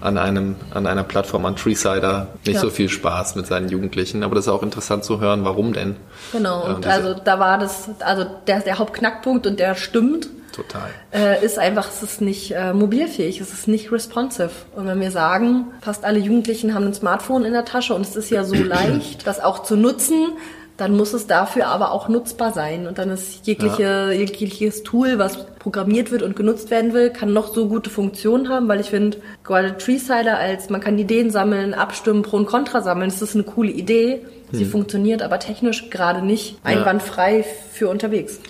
an 0.00 0.18
einem 0.18 0.56
an 0.72 0.86
einer 0.86 1.04
Plattform 1.04 1.46
an 1.46 1.56
Treesider 1.56 2.28
nicht 2.44 2.56
ja. 2.56 2.60
so 2.60 2.70
viel 2.70 2.88
Spaß 2.88 3.34
mit 3.36 3.46
seinen 3.46 3.68
Jugendlichen, 3.68 4.22
aber 4.22 4.34
das 4.34 4.46
ist 4.46 4.52
auch 4.52 4.62
interessant 4.62 5.04
zu 5.04 5.20
hören, 5.20 5.44
warum 5.44 5.72
denn. 5.72 5.96
Genau, 6.32 6.64
und 6.66 6.86
also 6.86 7.14
da 7.14 7.38
war 7.38 7.58
das, 7.58 7.88
also 8.00 8.26
der, 8.46 8.60
der 8.60 8.78
Hauptknackpunkt 8.78 9.46
und 9.46 9.58
der 9.58 9.74
stimmt. 9.74 10.28
Total. 10.52 10.90
Äh, 11.12 11.44
ist 11.44 11.60
einfach, 11.60 11.88
es 11.88 12.02
ist 12.02 12.20
nicht 12.20 12.50
äh, 12.50 12.72
mobilfähig, 12.72 13.40
es 13.40 13.52
ist 13.52 13.68
nicht 13.68 13.92
responsive. 13.92 14.50
Und 14.74 14.88
wenn 14.88 15.00
wir 15.00 15.12
sagen, 15.12 15.68
fast 15.80 16.04
alle 16.04 16.18
Jugendlichen 16.18 16.74
haben 16.74 16.86
ein 16.86 16.94
Smartphone 16.94 17.44
in 17.44 17.52
der 17.52 17.64
Tasche 17.64 17.94
und 17.94 18.02
es 18.02 18.16
ist 18.16 18.30
ja 18.30 18.42
so 18.42 18.54
leicht, 18.56 19.26
das 19.28 19.40
auch 19.40 19.62
zu 19.62 19.76
nutzen, 19.76 20.32
dann 20.80 20.96
muss 20.96 21.12
es 21.12 21.26
dafür 21.26 21.66
aber 21.66 21.92
auch 21.92 22.08
nutzbar 22.08 22.52
sein. 22.52 22.86
Und 22.86 22.98
dann 22.98 23.10
ist 23.10 23.46
jegliche, 23.46 23.82
ja. 23.82 24.10
jegliches 24.10 24.82
Tool, 24.82 25.18
was 25.18 25.46
programmiert 25.58 26.10
wird 26.10 26.22
und 26.22 26.36
genutzt 26.36 26.70
werden 26.70 26.94
will, 26.94 27.10
kann 27.10 27.32
noch 27.34 27.52
so 27.52 27.68
gute 27.68 27.90
Funktionen 27.90 28.48
haben, 28.48 28.66
weil 28.66 28.80
ich 28.80 28.88
finde, 28.88 29.18
gerade 29.44 29.76
Treesider 29.76 30.38
als, 30.38 30.70
man 30.70 30.80
kann 30.80 30.98
Ideen 30.98 31.30
sammeln, 31.30 31.74
abstimmen, 31.74 32.22
Pro 32.22 32.38
und 32.38 32.46
Contra 32.46 32.80
sammeln, 32.80 33.10
das 33.10 33.20
ist 33.20 33.34
eine 33.34 33.44
coole 33.44 33.70
Idee. 33.70 34.24
Sie 34.52 34.64
hm. 34.64 34.70
funktioniert 34.70 35.22
aber 35.22 35.38
technisch 35.38 35.90
gerade 35.90 36.22
nicht 36.24 36.56
einwandfrei 36.64 37.38
ja. 37.38 37.44
für 37.72 37.88
unterwegs. 37.88 38.40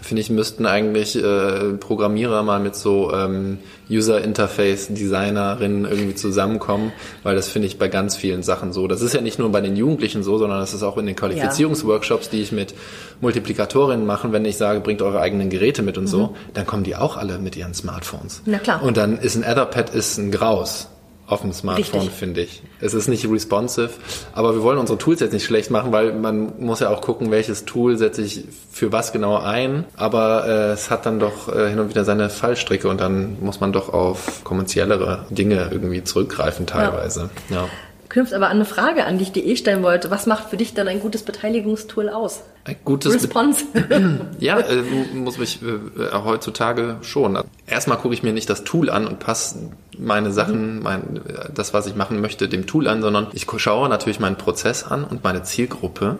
Da 0.00 0.06
finde 0.06 0.22
ich, 0.22 0.30
müssten 0.30 0.64
eigentlich 0.64 1.14
äh, 1.16 1.74
Programmierer 1.74 2.42
mal 2.42 2.58
mit 2.58 2.74
so 2.74 3.12
ähm, 3.12 3.58
User 3.90 4.22
Interface 4.22 4.88
Designerinnen 4.88 5.84
irgendwie 5.84 6.14
zusammenkommen, 6.14 6.92
weil 7.22 7.34
das 7.34 7.48
finde 7.48 7.68
ich 7.68 7.78
bei 7.78 7.88
ganz 7.88 8.16
vielen 8.16 8.42
Sachen 8.42 8.72
so. 8.72 8.88
Das 8.88 9.02
ist 9.02 9.12
ja 9.12 9.20
nicht 9.20 9.38
nur 9.38 9.52
bei 9.52 9.60
den 9.60 9.76
Jugendlichen 9.76 10.22
so, 10.22 10.38
sondern 10.38 10.58
das 10.58 10.72
ist 10.72 10.82
auch 10.82 10.96
in 10.96 11.06
den 11.06 11.16
Qualifizierungsworkshops, 11.16 12.30
die 12.30 12.40
ich 12.40 12.50
mit 12.50 12.74
Multiplikatorinnen 13.20 14.06
mache, 14.06 14.32
wenn 14.32 14.44
ich 14.46 14.56
sage, 14.56 14.80
bringt 14.80 15.02
eure 15.02 15.20
eigenen 15.20 15.50
Geräte 15.50 15.82
mit 15.82 15.98
und 15.98 16.04
mhm. 16.04 16.08
so, 16.08 16.36
dann 16.54 16.66
kommen 16.66 16.84
die 16.84 16.96
auch 16.96 17.18
alle 17.18 17.38
mit 17.38 17.56
ihren 17.56 17.74
Smartphones. 17.74 18.42
Na 18.46 18.58
klar. 18.58 18.82
Und 18.82 18.96
dann 18.96 19.18
ist 19.18 19.36
ein 19.36 19.42
Etherpad 19.42 19.90
ist 19.90 20.16
ein 20.16 20.30
Graus 20.30 20.88
auf 21.30 21.42
dem 21.42 21.52
Smartphone, 21.52 22.10
finde 22.10 22.42
ich. 22.42 22.62
Es 22.80 22.92
ist 22.92 23.08
nicht 23.08 23.28
responsive, 23.30 23.90
aber 24.32 24.54
wir 24.54 24.62
wollen 24.62 24.78
unsere 24.78 24.98
Tools 24.98 25.20
jetzt 25.20 25.32
nicht 25.32 25.44
schlecht 25.44 25.70
machen, 25.70 25.92
weil 25.92 26.12
man 26.12 26.52
muss 26.58 26.80
ja 26.80 26.90
auch 26.90 27.00
gucken, 27.00 27.30
welches 27.30 27.64
Tool 27.64 27.96
setze 27.96 28.22
ich 28.22 28.44
für 28.70 28.90
was 28.90 29.12
genau 29.12 29.36
ein. 29.38 29.84
Aber 29.96 30.46
äh, 30.46 30.72
es 30.72 30.90
hat 30.90 31.06
dann 31.06 31.20
doch 31.20 31.48
äh, 31.54 31.68
hin 31.68 31.78
und 31.78 31.90
wieder 31.90 32.04
seine 32.04 32.30
Fallstricke 32.30 32.88
und 32.88 33.00
dann 33.00 33.36
muss 33.40 33.60
man 33.60 33.72
doch 33.72 33.92
auf 33.92 34.42
kommerziellere 34.42 35.26
Dinge 35.30 35.68
irgendwie 35.70 36.02
zurückgreifen 36.02 36.66
teilweise. 36.66 37.30
Ja. 37.48 37.56
ja 37.56 37.68
knüpft 38.10 38.34
aber 38.34 38.48
an 38.48 38.56
eine 38.56 38.64
Frage 38.66 39.06
an, 39.06 39.16
die 39.16 39.24
ich 39.24 39.32
dir 39.32 39.44
eh 39.44 39.56
stellen 39.56 39.82
wollte. 39.82 40.10
Was 40.10 40.26
macht 40.26 40.50
für 40.50 40.56
dich 40.56 40.74
dann 40.74 40.88
ein 40.88 41.00
gutes 41.00 41.22
Beteiligungstool 41.22 42.10
aus? 42.10 42.42
Ein 42.64 42.76
gutes 42.84 43.14
Response. 43.14 43.64
ja, 44.38 44.58
äh, 44.58 44.82
muss 45.14 45.38
mich 45.38 45.60
äh, 45.62 46.12
heutzutage 46.12 46.98
schon. 47.02 47.38
Erstmal 47.66 47.96
gucke 47.98 48.12
ich 48.12 48.22
mir 48.22 48.32
nicht 48.32 48.50
das 48.50 48.64
Tool 48.64 48.90
an 48.90 49.06
und 49.06 49.20
passe 49.20 49.70
meine 49.96 50.32
Sachen, 50.32 50.76
mhm. 50.76 50.82
mein, 50.82 51.20
das, 51.54 51.72
was 51.72 51.86
ich 51.86 51.94
machen 51.94 52.20
möchte, 52.20 52.48
dem 52.48 52.66
Tool 52.66 52.88
an, 52.88 53.00
sondern 53.00 53.28
ich 53.32 53.46
schaue 53.56 53.88
natürlich 53.88 54.20
meinen 54.20 54.36
Prozess 54.36 54.82
an 54.82 55.04
und 55.04 55.24
meine 55.24 55.44
Zielgruppe 55.44 56.18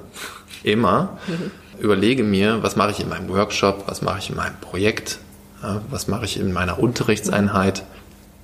immer. 0.62 1.18
Mhm. 1.26 1.50
Überlege 1.82 2.22
mir, 2.22 2.62
was 2.62 2.76
mache 2.76 2.92
ich 2.92 3.00
in 3.00 3.08
meinem 3.08 3.28
Workshop, 3.28 3.84
was 3.86 4.00
mache 4.00 4.18
ich 4.20 4.30
in 4.30 4.36
meinem 4.36 4.56
Projekt, 4.60 5.18
was 5.90 6.08
mache 6.08 6.26
ich 6.26 6.38
in 6.38 6.52
meiner 6.52 6.78
Unterrichtseinheit. 6.78 7.82
Mhm 7.82 7.99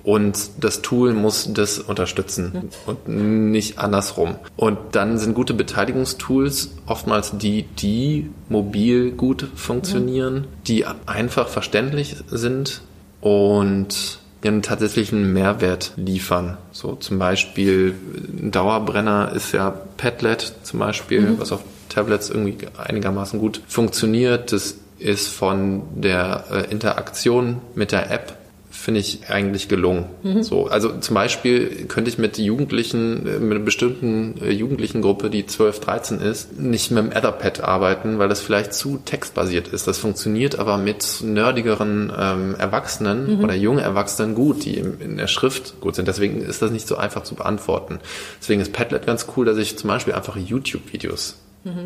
und 0.07 0.51
das 0.61 0.81
Tool 0.81 1.11
muss 1.11 1.51
das 1.51 1.79
unterstützen 1.79 2.69
und 2.85 3.09
nicht 3.09 3.77
andersrum. 3.77 4.35
Und 4.55 4.77
dann 4.93 5.17
sind 5.17 5.33
gute 5.35 5.53
Beteiligungstools 5.53 6.69
oftmals 6.85 7.37
die, 7.37 7.63
die 7.63 8.29
mobil 8.47 9.11
gut 9.11 9.45
funktionieren, 9.55 10.47
die 10.65 10.85
einfach 10.85 11.49
verständlich 11.49 12.15
sind 12.31 12.83
und 13.19 14.19
einen 14.45 14.61
tatsächlichen 14.61 15.33
Mehrwert 15.33 15.91
liefern. 15.97 16.57
So 16.71 16.95
zum 16.95 17.19
Beispiel 17.19 17.93
ein 18.41 18.51
Dauerbrenner 18.51 19.33
ist 19.35 19.51
ja 19.51 19.71
Padlet 19.97 20.53
zum 20.63 20.79
Beispiel, 20.79 21.19
mhm. 21.19 21.39
was 21.39 21.51
auf 21.51 21.63
Tablets 21.89 22.29
irgendwie 22.29 22.67
einigermaßen 22.77 23.41
gut 23.41 23.61
funktioniert. 23.67 24.53
Das 24.53 24.75
ist 24.99 25.27
von 25.27 25.81
der 25.95 26.45
äh, 26.49 26.71
Interaktion 26.71 27.57
mit 27.75 27.91
der 27.91 28.09
App 28.09 28.37
finde 28.77 28.99
ich 28.99 29.29
eigentlich 29.29 29.67
gelungen. 29.67 30.05
Mhm. 30.23 30.43
So, 30.43 30.67
also 30.67 30.97
zum 30.99 31.15
Beispiel 31.15 31.85
könnte 31.87 32.09
ich 32.09 32.17
mit 32.17 32.37
Jugendlichen, 32.37 33.27
äh, 33.27 33.39
mit 33.39 33.57
einer 33.57 33.65
bestimmten 33.65 34.35
äh, 34.41 34.51
jugendlichen 34.51 35.01
Gruppe, 35.01 35.29
die 35.29 35.45
12, 35.45 35.79
13 35.79 36.19
ist, 36.21 36.59
nicht 36.59 36.91
mit 36.91 37.03
dem 37.03 37.11
Etherpad 37.11 37.61
arbeiten, 37.61 38.19
weil 38.19 38.29
das 38.29 38.39
vielleicht 38.39 38.73
zu 38.73 38.99
textbasiert 39.03 39.67
ist. 39.67 39.87
Das 39.87 39.97
funktioniert 39.97 40.59
aber 40.59 40.77
mit 40.77 41.21
nerdigeren 41.23 42.13
ähm, 42.17 42.55
Erwachsenen 42.55 43.37
mhm. 43.37 43.43
oder 43.43 43.55
jungen 43.55 43.79
Erwachsenen 43.79 44.35
gut, 44.35 44.63
die 44.63 44.77
in 44.77 45.17
der 45.17 45.27
Schrift 45.27 45.81
gut 45.81 45.95
sind. 45.95 46.07
Deswegen 46.07 46.41
ist 46.41 46.61
das 46.61 46.71
nicht 46.71 46.87
so 46.87 46.97
einfach 46.97 47.23
zu 47.23 47.35
beantworten. 47.35 47.99
Deswegen 48.39 48.61
ist 48.61 48.73
Padlet 48.73 49.05
ganz 49.05 49.25
cool, 49.35 49.45
dass 49.45 49.57
ich 49.57 49.77
zum 49.77 49.87
Beispiel 49.89 50.13
einfach 50.13 50.37
YouTube-Videos. 50.37 51.35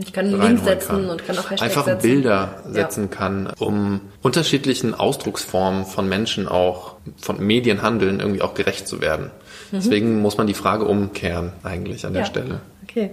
Ich 0.03 0.13
kann 0.13 0.25
einen 0.25 0.41
Link 0.41 0.59
setzen 0.63 0.87
kann. 0.87 1.09
und 1.09 1.25
kann 1.25 1.37
auch 1.37 1.49
Hashtags 1.49 1.61
Einfach 1.61 1.85
setzen. 1.85 2.01
Bilder 2.01 2.63
setzen 2.69 3.09
ja. 3.09 3.15
kann, 3.15 3.51
um 3.59 4.01
unterschiedlichen 4.21 4.93
Ausdrucksformen 4.93 5.85
von 5.85 6.07
Menschen 6.07 6.47
auch, 6.47 6.95
von 7.19 7.45
Medienhandeln 7.45 8.19
irgendwie 8.19 8.41
auch 8.41 8.53
gerecht 8.53 8.87
zu 8.87 9.01
werden. 9.01 9.31
Mhm. 9.71 9.77
Deswegen 9.77 10.21
muss 10.21 10.37
man 10.37 10.47
die 10.47 10.53
Frage 10.53 10.85
umkehren 10.85 11.53
eigentlich 11.63 12.05
an 12.05 12.13
der 12.13 12.25
Stelle. 12.25 12.61
Okay. 12.83 13.11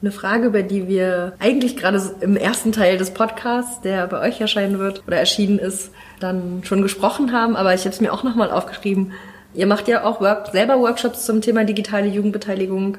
Eine 0.00 0.12
Frage, 0.12 0.46
über 0.46 0.62
die 0.62 0.86
wir 0.86 1.32
eigentlich 1.40 1.76
gerade 1.76 2.00
im 2.20 2.36
ersten 2.36 2.70
Teil 2.70 2.98
des 2.98 3.10
Podcasts, 3.10 3.80
der 3.80 4.06
bei 4.06 4.20
euch 4.20 4.40
erscheinen 4.40 4.78
wird 4.78 5.02
oder 5.08 5.16
erschienen 5.16 5.58
ist, 5.58 5.90
dann 6.20 6.62
schon 6.64 6.82
gesprochen 6.82 7.32
haben, 7.32 7.56
aber 7.56 7.74
ich 7.74 7.80
habe 7.80 7.90
es 7.90 8.00
mir 8.00 8.12
auch 8.12 8.22
nochmal 8.22 8.52
aufgeschrieben. 8.52 9.12
Ihr 9.54 9.66
macht 9.66 9.88
ja 9.88 10.04
auch 10.04 10.20
Work 10.20 10.48
selber 10.52 10.78
Workshops 10.78 11.24
zum 11.26 11.40
Thema 11.40 11.64
digitale 11.64 12.06
Jugendbeteiligung. 12.06 12.98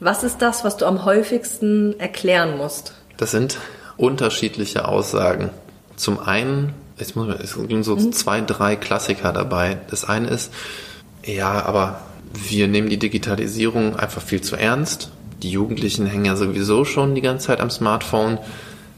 Was 0.00 0.22
ist 0.22 0.42
das, 0.42 0.64
was 0.64 0.76
du 0.76 0.86
am 0.86 1.04
häufigsten 1.04 1.98
erklären 1.98 2.56
musst? 2.56 2.94
Das 3.16 3.32
sind 3.32 3.58
unterschiedliche 3.96 4.86
Aussagen. 4.86 5.50
Zum 5.96 6.20
einen, 6.20 6.72
jetzt 6.98 7.16
muss 7.16 7.26
man, 7.26 7.38
es 7.40 7.52
sind 7.52 7.82
so 7.82 7.96
mhm. 7.96 8.12
zwei, 8.12 8.40
drei 8.40 8.76
Klassiker 8.76 9.32
dabei. 9.32 9.78
Das 9.90 10.04
eine 10.04 10.28
ist, 10.28 10.52
ja, 11.24 11.64
aber 11.64 12.00
wir 12.32 12.68
nehmen 12.68 12.88
die 12.88 12.98
Digitalisierung 12.98 13.96
einfach 13.96 14.22
viel 14.22 14.40
zu 14.40 14.54
ernst. 14.54 15.10
Die 15.42 15.50
Jugendlichen 15.50 16.06
hängen 16.06 16.24
ja 16.24 16.36
sowieso 16.36 16.84
schon 16.84 17.14
die 17.14 17.20
ganze 17.20 17.48
Zeit 17.48 17.60
am 17.60 17.70
Smartphone. 17.70 18.38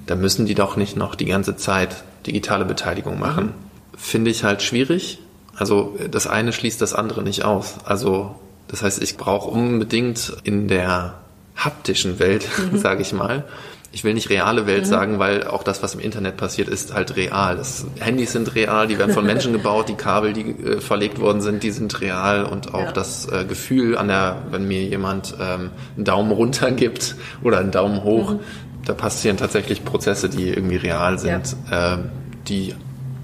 Da 0.07 0.17
müssen 0.17 0.47
die 0.47 0.55
doch 0.55 0.77
nicht 0.77 0.97
noch 0.97 1.15
die 1.15 1.27
ganze 1.27 1.57
Zeit 1.57 2.05
digitale 2.27 2.65
Beteiligung 2.67 3.19
machen. 3.19 3.47
Mhm. 3.47 3.53
Finde 3.97 4.31
ich 4.31 4.45
halt 4.45 4.61
schwierig. 4.63 5.19
Also 5.57 5.97
das 6.11 6.27
eine 6.27 6.53
schließt 6.53 6.81
das 6.81 6.95
andere 6.95 7.23
nicht 7.23 7.45
aus. 7.45 7.77
Also 7.85 8.35
Das 8.71 8.83
heißt, 8.83 9.03
ich 9.03 9.17
brauche 9.17 9.51
unbedingt 9.51 10.33
in 10.45 10.69
der 10.69 11.15
haptischen 11.57 12.19
Welt, 12.19 12.47
mhm. 12.73 12.79
sage 12.79 13.03
ich 13.03 13.13
mal, 13.13 13.45
ich 13.93 14.05
will 14.05 14.15
nicht 14.15 14.31
reale 14.31 14.67
Welt 14.67 14.85
mhm. 14.85 14.89
sagen, 14.89 15.19
weil 15.19 15.47
auch 15.47 15.65
das, 15.65 15.83
was 15.83 15.95
im 15.95 16.01
Internet 16.01 16.37
passiert, 16.37 16.69
ist 16.69 16.95
halt 16.95 17.17
real. 17.17 17.57
Das, 17.57 17.85
Handys 17.99 18.33
sind 18.33 18.55
real, 18.55 18.87
die 18.87 18.99
werden 18.99 19.13
von 19.13 19.27
Menschen 19.27 19.53
gebaut, 19.53 19.89
die 19.89 19.95
Kabel, 19.95 20.33
die 20.33 20.51
äh, 20.51 20.81
verlegt 20.81 21.21
worden 21.21 21.41
sind, 21.41 21.63
die 21.65 21.73
sind 21.73 22.01
real 22.01 22.45
und 22.45 22.73
auch 22.73 22.85
ja. 22.85 22.93
das 22.93 23.29
äh, 23.29 23.45
Gefühl 23.45 23.99
an 23.99 24.07
der, 24.07 24.43
wenn 24.51 24.69
mir 24.69 24.83
jemand 24.85 25.35
ähm, 25.41 25.71
einen 25.97 26.05
Daumen 26.05 26.31
runter 26.31 26.71
gibt 26.71 27.17
oder 27.43 27.59
einen 27.59 27.73
Daumen 27.73 28.05
hoch, 28.05 28.35
mhm. 28.35 28.41
da 28.87 28.95
passieren 28.95 29.37
tatsächlich 29.37 29.85
Prozesse, 29.85 30.29
die 30.29 30.49
irgendwie 30.49 30.77
real 30.77 31.19
sind, 31.19 31.57
ja. 31.71 31.95
äh, 31.95 31.99
die 32.47 32.75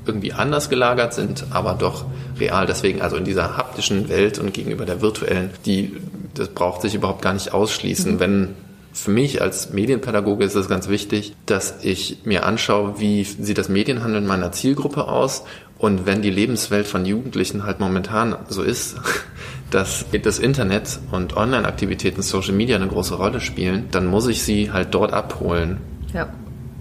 irgendwie 0.07 0.33
anders 0.33 0.69
gelagert 0.69 1.15
sind, 1.15 1.47
aber 1.51 1.75
doch 1.75 2.05
real. 2.39 2.67
Deswegen 2.67 3.03
also 3.03 3.17
in 3.17 3.25
dieser 3.25 3.57
haptischen 3.57 4.09
Welt 4.09 4.39
und 4.39 4.53
gegenüber 4.53 4.85
der 4.85 5.01
virtuellen, 5.01 5.51
die 5.65 5.97
das 6.35 6.49
braucht 6.49 6.83
sich 6.83 6.95
überhaupt 6.95 7.23
gar 7.23 7.33
nicht 7.33 7.53
ausschließen, 7.53 8.15
mhm. 8.15 8.21
wenn 8.21 8.49
für 8.93 9.11
mich 9.11 9.43
als 9.43 9.73
Medienpädagoge 9.73 10.45
ist 10.45 10.55
es 10.55 10.69
ganz 10.69 10.89
wichtig, 10.89 11.35
dass 11.45 11.75
ich 11.83 12.21
mir 12.25 12.47
anschaue, 12.47 12.99
wie 12.99 13.25
sieht 13.25 13.59
das 13.59 13.69
Medienhandeln 13.69 14.27
meiner 14.27 14.53
Zielgruppe 14.53 15.07
aus 15.07 15.45
und 15.79 16.07
wenn 16.07 16.23
die 16.23 16.31
Lebenswelt 16.31 16.87
von 16.87 17.05
Jugendlichen 17.05 17.65
halt 17.65 17.79
momentan 17.79 18.37
so 18.49 18.63
ist, 18.63 18.97
dass 19.71 20.07
das 20.23 20.39
Internet 20.39 20.99
und 21.13 21.37
Online-Aktivitäten, 21.37 22.23
Social 22.23 22.55
Media 22.55 22.77
eine 22.77 22.87
große 22.87 23.15
Rolle 23.15 23.41
spielen, 23.41 23.89
dann 23.91 24.07
muss 24.07 24.27
ich 24.29 24.43
sie 24.43 24.73
halt 24.73 24.95
dort 24.95 25.13
abholen. 25.13 25.79
Ja. 26.15 26.29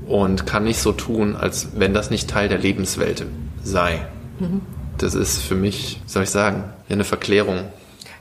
Und 0.08 0.46
kann 0.46 0.64
nicht 0.64 0.80
so 0.80 0.92
tun, 0.92 1.36
als 1.36 1.70
wenn 1.76 1.94
das 1.94 2.10
nicht 2.10 2.30
Teil 2.30 2.50
der 2.50 2.60
Lebenswelt 2.60 3.26
sei. 3.64 4.06
Mhm. 4.40 4.62
Das 4.98 5.16
ist 5.16 5.42
für 5.42 5.56
mich, 5.56 6.02
soll 6.06 6.24
ich 6.24 6.30
sagen, 6.30 6.66
eine 6.90 7.04
Verklärung 7.04 7.66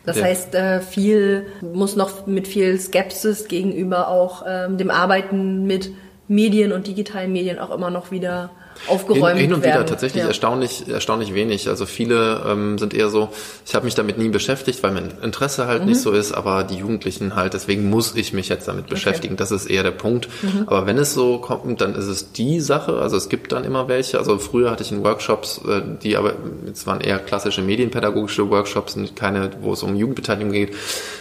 das 0.04 0.18
ja. 0.18 0.24
heißt, 0.24 0.54
äh, 0.54 0.80
viel 0.80 1.46
muss 1.62 1.96
noch 1.96 2.26
mit 2.26 2.46
viel 2.46 2.78
Skepsis 2.78 3.48
gegenüber 3.48 4.08
auch 4.08 4.44
ähm, 4.46 4.76
dem 4.76 4.90
Arbeiten 4.90 5.66
mit 5.66 5.92
Medien 6.28 6.72
und 6.72 6.86
digitalen 6.86 7.32
Medien 7.32 7.58
auch 7.58 7.70
immer 7.70 7.90
noch 7.90 8.10
wieder 8.10 8.50
aufgeräumt 8.88 9.36
hin, 9.36 9.46
hin 9.46 9.54
und 9.54 9.62
werden. 9.62 9.80
wieder 9.80 9.86
tatsächlich 9.86 10.22
ja. 10.22 10.28
erstaunlich, 10.28 10.88
erstaunlich 10.88 11.34
wenig. 11.34 11.68
Also 11.68 11.86
viele 11.86 12.42
ähm, 12.46 12.78
sind 12.78 12.94
eher 12.94 13.08
so, 13.08 13.30
ich 13.66 13.74
habe 13.74 13.84
mich 13.84 13.94
damit 13.94 14.18
nie 14.18 14.28
beschäftigt, 14.28 14.82
weil 14.82 14.92
mein 14.92 15.12
Interesse 15.22 15.66
halt 15.66 15.82
mhm. 15.82 15.88
nicht 15.88 16.00
so 16.00 16.12
ist, 16.12 16.32
aber 16.32 16.64
die 16.64 16.76
Jugendlichen 16.76 17.36
halt, 17.36 17.54
deswegen 17.54 17.88
muss 17.90 18.14
ich 18.14 18.32
mich 18.32 18.48
jetzt 18.48 18.68
damit 18.68 18.86
beschäftigen. 18.86 19.34
Okay. 19.34 19.38
Das 19.38 19.50
ist 19.50 19.66
eher 19.66 19.82
der 19.82 19.90
Punkt. 19.90 20.28
Mhm. 20.42 20.64
Aber 20.66 20.86
wenn 20.86 20.98
es 20.98 21.14
so 21.14 21.38
kommt, 21.38 21.80
dann 21.80 21.94
ist 21.94 22.06
es 22.06 22.32
die 22.32 22.60
Sache. 22.60 22.98
Also 22.98 23.16
es 23.16 23.28
gibt 23.28 23.52
dann 23.52 23.64
immer 23.64 23.88
welche. 23.88 24.18
Also 24.18 24.38
früher 24.38 24.70
hatte 24.70 24.82
ich 24.82 24.92
in 24.92 25.02
Workshops, 25.02 25.60
äh, 25.68 25.82
die 26.02 26.16
aber, 26.16 26.34
jetzt 26.66 26.86
waren 26.86 27.00
eher 27.00 27.18
klassische 27.18 27.62
medienpädagogische 27.62 28.50
Workshops 28.50 28.96
und 28.96 29.16
keine, 29.16 29.50
wo 29.60 29.72
es 29.72 29.82
um 29.82 29.96
Jugendbeteiligung 29.96 30.52
geht. 30.52 30.74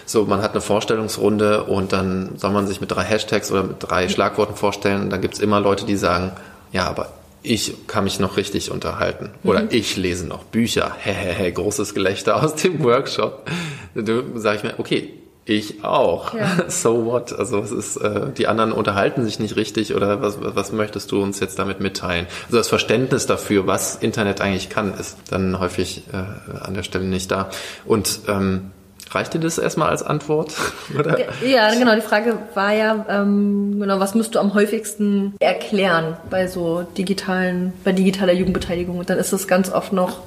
So, 0.06 0.26
man 0.26 0.42
hat 0.42 0.52
eine 0.52 0.62
Vorstellungsrunde 0.62 1.64
und 1.64 1.94
dann 1.94 2.32
soll 2.38 2.52
man 2.52 2.68
sich 2.68 2.82
mit 2.82 2.92
drei 2.92 3.04
Hashtags 3.04 3.52
oder 3.52 3.64
mit 3.64 3.78
drei 3.80 4.10
Schlagworten 4.10 4.56
vorstellen 4.56 5.04
und 5.04 5.10
dann 5.10 5.22
gibt's 5.22 5.40
immer 5.40 5.60
Leute, 5.60 5.86
die 5.86 5.96
sagen, 5.96 6.32
ja, 6.72 6.88
aber 6.88 7.10
ich 7.44 7.88
kann 7.88 8.06
mich 8.06 8.20
noch 8.20 8.38
richtig 8.38 8.72
unterhalten. 8.72 9.30
Oder 9.44 9.64
mhm. 9.64 9.70
ich 9.72 9.98
lese 9.98 10.26
noch 10.26 10.44
Bücher. 10.46 10.96
Hehehe, 11.00 11.52
großes 11.52 11.94
Gelächter 11.94 12.42
aus 12.42 12.56
dem 12.56 12.84
Workshop. 12.84 13.50
Du 13.94 14.24
sag 14.36 14.58
ich 14.58 14.64
mir, 14.64 14.80
okay, 14.80 15.14
ich 15.46 15.84
auch. 15.84 16.34
Ja. 16.34 16.64
So 16.70 17.06
what? 17.06 17.34
Also 17.34 17.60
es 17.60 17.72
ist, 17.72 17.98
äh, 17.98 18.32
die 18.32 18.48
anderen 18.48 18.72
unterhalten 18.72 19.26
sich 19.26 19.40
nicht 19.40 19.56
richtig 19.58 19.94
oder 19.94 20.22
was, 20.22 20.38
was 20.40 20.72
möchtest 20.72 21.12
du 21.12 21.22
uns 21.22 21.40
jetzt 21.40 21.60
damit 21.60 21.82
mitteilen? 21.82 22.28
Also 22.46 22.58
das 22.58 22.70
Verständnis 22.70 23.26
dafür, 23.26 23.68
was 23.68 23.96
Internet 23.98 24.40
eigentlich 24.40 24.70
kann, 24.70 24.94
ist 24.98 25.18
dann 25.30 25.60
häufig 25.60 26.04
äh, 26.14 26.58
an 26.58 26.74
der 26.74 26.84
Stelle 26.84 27.06
nicht 27.06 27.30
da. 27.30 27.50
Und 27.86 28.22
ähm, 28.28 28.72
Reicht 29.14 29.34
dir 29.34 29.40
das 29.40 29.58
erstmal 29.58 29.90
als 29.90 30.04
Antwort? 30.04 30.54
Oder? 30.98 31.18
Ja, 31.46 31.74
genau. 31.74 31.96
Die 31.96 32.02
Frage 32.02 32.38
war 32.54 32.74
ja, 32.74 33.06
ähm, 33.10 33.80
genau, 33.80 34.00
was 34.00 34.16
müsst 34.16 34.36
du 34.36 34.40
am 34.40 34.54
häufigsten 34.54 35.36
erklären 35.40 36.18
bei 36.30 36.48
so 36.48 36.84
digitalen, 36.98 37.74
bei 37.84 37.92
digitaler 37.92 38.34
Jugendbeteiligung? 38.34 38.98
Und 38.98 39.10
dann 39.10 39.18
ist 39.18 39.34
es 39.34 39.48
ganz 39.48 39.72
oft 39.72 39.94
noch, 39.94 40.20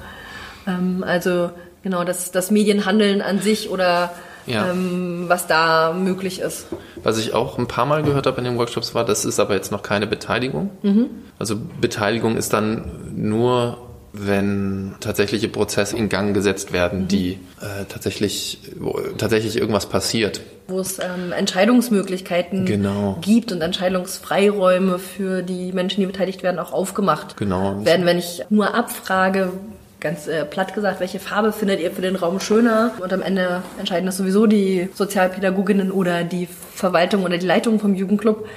ähm, 0.67 1.03
also 1.05 1.51
genau, 1.83 2.03
das, 2.03 2.31
das 2.31 2.51
Medienhandeln 2.51 3.21
an 3.21 3.39
sich 3.39 3.69
oder 3.69 4.11
ja. 4.45 4.71
ähm, 4.71 5.25
was 5.27 5.47
da 5.47 5.93
möglich 5.93 6.39
ist. 6.39 6.67
Was 7.03 7.17
ich 7.17 7.33
auch 7.33 7.57
ein 7.57 7.67
paar 7.67 7.85
Mal 7.85 8.03
gehört 8.03 8.25
habe 8.25 8.37
in 8.39 8.45
den 8.45 8.57
Workshops 8.57 8.95
war, 8.95 9.05
das 9.05 9.25
ist 9.25 9.39
aber 9.39 9.53
jetzt 9.53 9.71
noch 9.71 9.83
keine 9.83 10.07
Beteiligung. 10.07 10.71
Mhm. 10.81 11.07
Also 11.37 11.55
Beteiligung 11.79 12.37
ist 12.37 12.53
dann 12.53 13.13
nur 13.15 13.86
wenn 14.19 14.95
tatsächliche 14.99 15.47
Prozesse 15.47 15.97
in 15.97 16.09
Gang 16.09 16.33
gesetzt 16.33 16.73
werden, 16.73 17.01
mhm. 17.03 17.07
die 17.07 17.39
äh, 17.61 17.85
tatsächlich, 17.87 18.59
wo 18.79 18.99
tatsächlich 19.17 19.57
irgendwas 19.57 19.87
passiert. 19.87 20.41
Wo 20.67 20.79
es 20.79 20.99
ähm, 20.99 21.31
Entscheidungsmöglichkeiten 21.31 22.65
genau. 22.65 23.17
gibt 23.21 23.51
und 23.51 23.61
Entscheidungsfreiräume 23.61 24.99
für 24.99 25.41
die 25.41 25.71
Menschen, 25.71 26.01
die 26.01 26.07
beteiligt 26.07 26.43
werden, 26.43 26.59
auch 26.59 26.73
aufgemacht 26.73 27.37
genau. 27.37 27.85
werden. 27.85 28.05
Wenn 28.05 28.17
ich 28.17 28.43
nur 28.49 28.73
abfrage, 28.73 29.51
ganz 29.99 30.27
äh, 30.27 30.45
platt 30.45 30.73
gesagt, 30.73 30.99
welche 30.99 31.19
Farbe 31.19 31.51
findet 31.51 31.79
ihr 31.79 31.91
für 31.91 32.01
den 32.01 32.15
Raum 32.15 32.39
schöner? 32.39 32.91
Und 32.99 33.13
am 33.13 33.21
Ende 33.21 33.63
entscheiden 33.79 34.05
das 34.05 34.17
sowieso 34.17 34.45
die 34.45 34.89
Sozialpädagoginnen 34.93 35.91
oder 35.91 36.23
die 36.23 36.47
Verwaltung 36.75 37.23
oder 37.23 37.37
die 37.37 37.47
Leitung 37.47 37.79
vom 37.79 37.95
Jugendclub. 37.95 38.47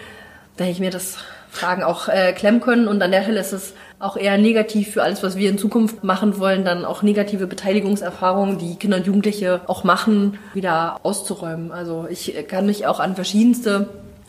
Hätte 0.59 0.71
ich 0.71 0.81
mir 0.81 0.91
das 0.91 1.17
Fragen 1.51 1.83
auch 1.83 2.09
äh, 2.09 2.33
klemmen 2.33 2.61
können. 2.61 2.89
Und 2.89 3.03
an 3.03 3.11
der 3.11 3.23
Stelle 3.23 3.41
ist 3.41 3.53
es 3.53 3.75
auch 3.99 4.17
eher 4.17 4.39
negativ 4.39 4.93
für 4.93 5.03
alles, 5.03 5.23
was 5.23 5.37
wir 5.37 5.51
in 5.51 5.59
Zukunft 5.59 6.05
machen 6.05 6.39
wollen, 6.39 6.65
dann 6.65 6.85
auch 6.85 7.03
negative 7.03 7.47
Beteiligungserfahrungen, 7.47 8.59
die 8.59 8.77
Kinder 8.77 8.97
und 8.97 9.07
Jugendliche 9.07 9.61
auch 9.67 9.85
machen, 9.85 10.39
wieder 10.55 11.01
auszuräumen. 11.03 11.71
Also 11.71 12.07
ich 12.09 12.47
kann 12.49 12.67
mich 12.67 12.87
auch 12.87 13.01
an 13.01 13.15
verschiedenste 13.15 13.89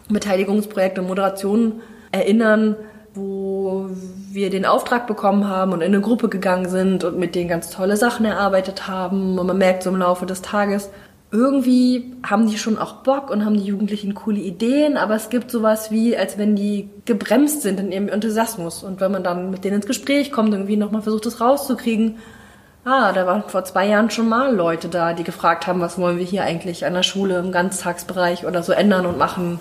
Beteiligungsprojekte, 0.09 1.01
Moderationen 1.01 1.81
erinnern, 2.11 2.75
wo 3.13 3.89
wir 4.31 4.49
den 4.49 4.65
Auftrag 4.65 5.07
bekommen 5.07 5.47
haben 5.47 5.73
und 5.73 5.81
in 5.81 5.93
eine 5.93 6.01
Gruppe 6.01 6.29
gegangen 6.29 6.69
sind 6.69 7.03
und 7.03 7.17
mit 7.17 7.35
denen 7.35 7.49
ganz 7.49 7.69
tolle 7.69 7.97
Sachen 7.97 8.25
erarbeitet 8.25 8.87
haben. 8.87 9.37
Und 9.37 9.47
man 9.47 9.57
merkt 9.57 9.83
so 9.83 9.89
im 9.89 9.97
Laufe 9.97 10.25
des 10.25 10.41
Tages, 10.41 10.89
irgendwie 11.31 12.13
haben 12.23 12.49
die 12.49 12.57
schon 12.57 12.77
auch 12.77 13.03
Bock 13.03 13.29
und 13.29 13.45
haben 13.45 13.55
die 13.55 13.63
Jugendlichen 13.63 14.13
coole 14.13 14.39
Ideen, 14.39 14.97
aber 14.97 15.15
es 15.15 15.29
gibt 15.29 15.49
sowas 15.49 15.89
wie, 15.89 16.15
als 16.17 16.37
wenn 16.37 16.57
die 16.57 16.89
gebremst 17.05 17.61
sind 17.61 17.79
in 17.79 17.93
ihrem 17.93 18.09
Enthusiasmus. 18.09 18.83
Und 18.83 18.99
wenn 18.99 19.13
man 19.13 19.23
dann 19.23 19.49
mit 19.49 19.63
denen 19.63 19.77
ins 19.77 19.85
Gespräch 19.85 20.33
kommt, 20.33 20.51
irgendwie 20.51 20.75
nochmal 20.75 21.01
versucht, 21.01 21.25
das 21.25 21.39
rauszukriegen, 21.39 22.17
ah, 22.83 23.13
da 23.13 23.25
waren 23.25 23.43
vor 23.47 23.63
zwei 23.63 23.87
Jahren 23.87 24.09
schon 24.09 24.27
mal 24.27 24.53
Leute 24.53 24.89
da, 24.89 25.13
die 25.13 25.23
gefragt 25.23 25.67
haben, 25.67 25.79
was 25.79 25.97
wollen 25.97 26.17
wir 26.17 26.25
hier 26.25 26.43
eigentlich 26.43 26.85
an 26.85 26.93
der 26.93 27.03
Schule 27.03 27.39
im 27.39 27.53
Ganztagsbereich 27.53 28.45
oder 28.45 28.61
so 28.61 28.73
ändern 28.73 29.05
und 29.05 29.17
machen. 29.17 29.59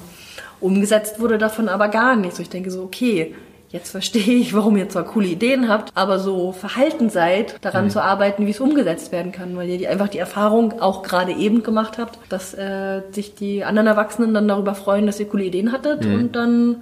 Umgesetzt 0.59 1.21
wurde 1.21 1.39
davon 1.39 1.69
aber 1.69 1.89
gar 1.89 2.17
nichts. 2.17 2.39
So 2.39 2.43
ich 2.43 2.51
denke 2.51 2.73
so, 2.73 2.83
okay, 2.83 3.37
jetzt 3.71 3.91
verstehe 3.91 4.35
ich, 4.35 4.55
warum 4.55 4.77
ihr 4.77 4.89
zwar 4.89 5.05
coole 5.05 5.29
Ideen 5.29 5.69
habt, 5.69 5.93
aber 5.95 6.19
so 6.19 6.53
verhalten 6.53 7.09
seid, 7.09 7.57
daran 7.65 7.87
mhm. 7.87 7.91
zu 7.91 8.03
arbeiten, 8.03 8.47
wie 8.47 8.51
es 8.51 8.61
umgesetzt 8.61 9.13
werden 9.13 9.33
kann, 9.33 9.57
weil 9.57 9.69
ihr 9.69 9.79
die, 9.79 9.89
einfach 9.89 10.09
die 10.09 10.19
Erfahrung 10.19 10.81
auch 10.81 11.03
gerade 11.03 11.33
eben 11.33 11.63
gemacht 11.63 11.99
habt, 11.99 12.19
dass 12.29 12.53
äh, 12.55 13.03
sich 13.13 13.35
die 13.35 13.65
anderen 13.65 13.87
Erwachsenen 13.87 14.35
dann 14.35 14.49
darüber 14.49 14.75
freuen, 14.75 15.07
dass 15.07 15.21
ihr 15.21 15.29
coole 15.29 15.45
Ideen 15.45 15.73
hattet 15.73 16.05
mhm. 16.05 16.15
und 16.15 16.37
dann 16.37 16.77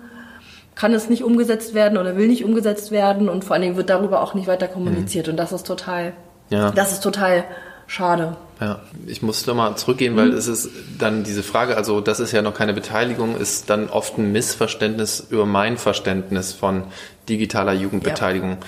kann 0.74 0.94
es 0.94 1.10
nicht 1.10 1.24
umgesetzt 1.24 1.74
werden 1.74 1.98
oder 1.98 2.16
will 2.16 2.28
nicht 2.28 2.44
umgesetzt 2.44 2.90
werden 2.90 3.28
und 3.28 3.44
vor 3.44 3.54
allen 3.54 3.62
Dingen 3.62 3.76
wird 3.76 3.90
darüber 3.90 4.22
auch 4.22 4.34
nicht 4.34 4.46
weiter 4.46 4.68
kommuniziert 4.68 5.26
mhm. 5.26 5.32
und 5.32 5.36
das 5.36 5.52
ist 5.52 5.66
total, 5.66 6.12
ja. 6.50 6.70
das 6.70 6.92
ist 6.92 7.00
total 7.00 7.44
schade. 7.88 8.36
Ja, 8.60 8.80
ich 9.06 9.22
muss 9.22 9.44
da 9.44 9.54
mal 9.54 9.76
zurückgehen, 9.76 10.16
weil 10.16 10.30
mhm. 10.30 10.36
es 10.36 10.46
ist 10.46 10.70
dann 10.98 11.24
diese 11.24 11.42
Frage, 11.42 11.76
also 11.76 12.00
das 12.00 12.20
ist 12.20 12.32
ja 12.32 12.42
noch 12.42 12.54
keine 12.54 12.74
Beteiligung, 12.74 13.36
ist 13.36 13.70
dann 13.70 13.88
oft 13.88 14.18
ein 14.18 14.30
Missverständnis 14.30 15.26
über 15.30 15.46
mein 15.46 15.78
Verständnis 15.78 16.52
von 16.52 16.84
digitaler 17.28 17.72
Jugendbeteiligung. 17.72 18.50
Ja. 18.50 18.58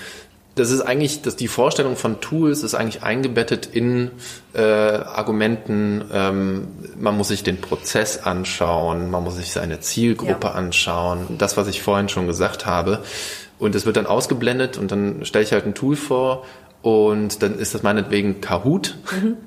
Das 0.55 0.69
ist 0.69 0.81
eigentlich, 0.81 1.21
dass 1.21 1.37
die 1.37 1.47
Vorstellung 1.47 1.95
von 1.95 2.19
Tools 2.19 2.63
ist 2.63 2.73
eigentlich 2.73 3.03
eingebettet 3.03 3.65
in 3.65 4.11
äh, 4.53 4.61
Argumenten, 4.61 6.03
ähm, 6.11 6.67
man 6.99 7.17
muss 7.17 7.29
sich 7.29 7.43
den 7.43 7.61
Prozess 7.61 8.17
anschauen, 8.17 9.09
man 9.09 9.23
muss 9.23 9.37
sich 9.37 9.51
seine 9.51 9.79
Zielgruppe 9.79 10.47
ja. 10.47 10.53
anschauen, 10.53 11.37
das, 11.37 11.55
was 11.55 11.67
ich 11.67 11.81
vorhin 11.81 12.09
schon 12.09 12.27
gesagt 12.27 12.65
habe. 12.65 13.03
Und 13.59 13.75
es 13.75 13.85
wird 13.85 13.95
dann 13.95 14.07
ausgeblendet 14.07 14.77
und 14.77 14.91
dann 14.91 15.23
stelle 15.23 15.45
ich 15.45 15.53
halt 15.53 15.65
ein 15.65 15.75
Tool 15.75 15.95
vor 15.95 16.45
und 16.81 17.41
dann 17.41 17.57
ist 17.57 17.73
das 17.73 17.83
meinetwegen 17.83 18.41
Kahoot. 18.41 18.97
Mhm 19.11 19.37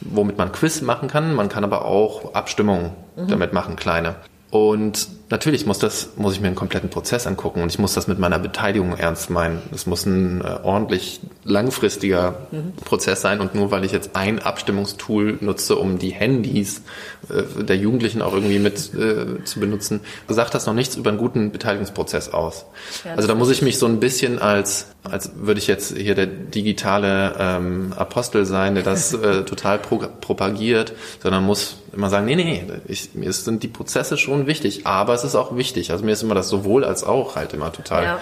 womit 0.00 0.38
man 0.38 0.52
Quiz 0.52 0.80
machen 0.80 1.08
kann. 1.08 1.34
Man 1.34 1.48
kann 1.48 1.64
aber 1.64 1.84
auch 1.84 2.34
Abstimmungen 2.34 2.92
mhm. 3.16 3.28
damit 3.28 3.52
machen, 3.52 3.76
kleine. 3.76 4.16
Und 4.50 5.08
Natürlich 5.30 5.64
muss 5.64 5.78
das, 5.78 6.10
muss 6.16 6.34
ich 6.34 6.40
mir 6.40 6.48
einen 6.48 6.56
kompletten 6.56 6.90
Prozess 6.90 7.28
angucken 7.28 7.62
und 7.62 7.70
ich 7.70 7.78
muss 7.78 7.94
das 7.94 8.08
mit 8.08 8.18
meiner 8.18 8.40
Beteiligung 8.40 8.96
ernst 8.96 9.30
meinen. 9.30 9.62
Es 9.72 9.86
muss 9.86 10.04
ein 10.04 10.40
äh, 10.40 10.58
ordentlich 10.64 11.20
langfristiger 11.44 12.48
mhm. 12.50 12.72
Prozess 12.84 13.20
sein 13.20 13.40
und 13.40 13.54
nur 13.54 13.70
weil 13.70 13.84
ich 13.84 13.92
jetzt 13.92 14.16
ein 14.16 14.40
Abstimmungstool 14.40 15.38
nutze, 15.40 15.76
um 15.76 16.00
die 16.00 16.10
Handys 16.10 16.82
äh, 17.28 17.62
der 17.62 17.76
Jugendlichen 17.76 18.22
auch 18.22 18.32
irgendwie 18.32 18.58
mit 18.58 18.92
äh, 18.92 19.44
zu 19.44 19.60
benutzen, 19.60 20.00
sagt 20.26 20.52
das 20.54 20.66
noch 20.66 20.74
nichts 20.74 20.96
über 20.96 21.10
einen 21.10 21.18
guten 21.18 21.52
Beteiligungsprozess 21.52 22.30
aus. 22.30 22.66
Ja, 23.04 23.14
also 23.14 23.28
da 23.28 23.36
muss 23.36 23.50
ich 23.50 23.62
mich 23.62 23.78
so 23.78 23.86
ein 23.86 24.00
bisschen 24.00 24.40
als, 24.40 24.88
als 25.04 25.30
würde 25.36 25.60
ich 25.60 25.68
jetzt 25.68 25.96
hier 25.96 26.16
der 26.16 26.26
digitale 26.26 27.36
ähm, 27.38 27.92
Apostel 27.96 28.46
sein, 28.46 28.74
der 28.74 28.82
das 28.82 29.14
äh, 29.14 29.44
total 29.44 29.78
pro 29.78 30.00
propagiert, 30.20 30.92
sondern 31.22 31.44
muss 31.44 31.76
immer 31.92 32.10
sagen, 32.10 32.26
nee, 32.26 32.36
nee, 32.36 32.64
ich, 32.86 33.14
mir 33.14 33.32
sind 33.32 33.62
die 33.62 33.68
Prozesse 33.68 34.16
schon 34.16 34.46
wichtig, 34.46 34.86
aber 34.86 35.18
es 35.24 35.30
ist 35.30 35.36
auch 35.36 35.56
wichtig. 35.56 35.90
Also 35.90 36.04
mir 36.04 36.12
ist 36.12 36.22
immer 36.22 36.34
das 36.34 36.48
sowohl 36.48 36.84
als 36.84 37.04
auch 37.04 37.36
halt 37.36 37.52
immer 37.52 37.72
total, 37.72 38.04
ja. 38.04 38.20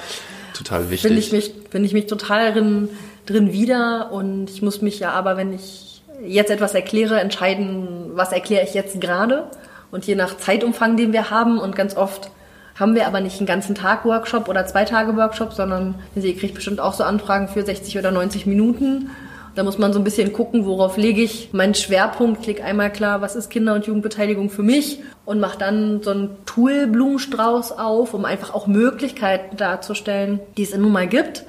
total 0.57 0.91
wichtig. 0.91 1.03
Finde 1.03 1.19
ich 1.19 1.33
mich, 1.33 1.53
finde 1.71 1.87
ich 1.87 1.93
mich 1.93 2.07
total 2.07 2.53
drin, 2.53 2.89
drin 3.27 3.53
wieder 3.53 4.11
und 4.13 4.51
ich 4.51 4.63
muss 4.63 4.83
mich 4.83 5.01
ja 5.01 5.11
aber, 5.11 5.37
wenn 5.37 5.53
ich 5.53 6.03
jetzt 6.25 6.51
etwas 6.51 6.75
erkläre, 6.75 7.21
entscheiden, 7.21 8.11
was 8.15 8.33
erkläre 8.33 8.65
ich 8.65 8.75
jetzt 8.75 9.01
gerade 9.01 9.45
und 9.91 10.07
je 10.07 10.15
nach 10.15 10.37
Zeitumfang, 10.37 10.97
den 10.97 11.13
wir 11.13 11.31
haben 11.31 11.59
und 11.59 11.77
ganz 11.77 11.97
oft 11.97 12.31
haben 12.79 12.95
wir 12.95 13.07
aber 13.07 13.21
nicht 13.21 13.39
einen 13.39 13.47
ganzen 13.47 13.75
Tag 13.75 14.05
Workshop 14.05 14.49
oder 14.49 14.67
zwei 14.67 14.85
Tage 14.85 15.17
Workshop, 15.17 15.53
sondern 15.53 15.97
ihr 16.15 16.37
kriegt 16.37 16.55
bestimmt 16.55 16.81
auch 16.81 16.93
so 16.93 17.03
Anfragen 17.03 17.49
für 17.49 17.63
60 17.63 17.99
oder 17.99 18.11
90 18.13 18.47
Minuten 18.47 19.11
da 19.59 19.64
muss 19.64 19.77
man 19.77 19.92
so 19.92 19.99
ein 19.99 20.05
bisschen 20.05 20.33
gucken, 20.33 20.66
worauf 20.66 20.97
lege 20.97 21.21
ich 21.21 21.53
meinen 21.53 21.75
Schwerpunkt, 21.75 22.44
klicke 22.44 22.62
einmal 22.62 22.92
klar, 22.92 23.23
was 23.23 23.35
ist 23.35 23.51
Kinder- 23.51 23.75
und 23.75 23.87
Jugendbeteiligung 23.87 24.51
für 24.51 24.62
mich 24.62 25.01
und 25.25 25.40
mache 25.40 25.59
dann 25.59 26.01
so 26.01 26.12
einen 26.12 26.37
Tool-Blumenstrauß 26.47 27.73
auf, 27.73 28.14
um 28.14 28.25
einfach 28.25 28.55
auch 28.55 28.68
Möglichkeiten 28.68 29.57
darzustellen, 29.57 30.38
die 30.57 30.62
es 30.62 30.77
nun 30.77 30.92
mal 30.92 31.09
gibt. 31.09 31.42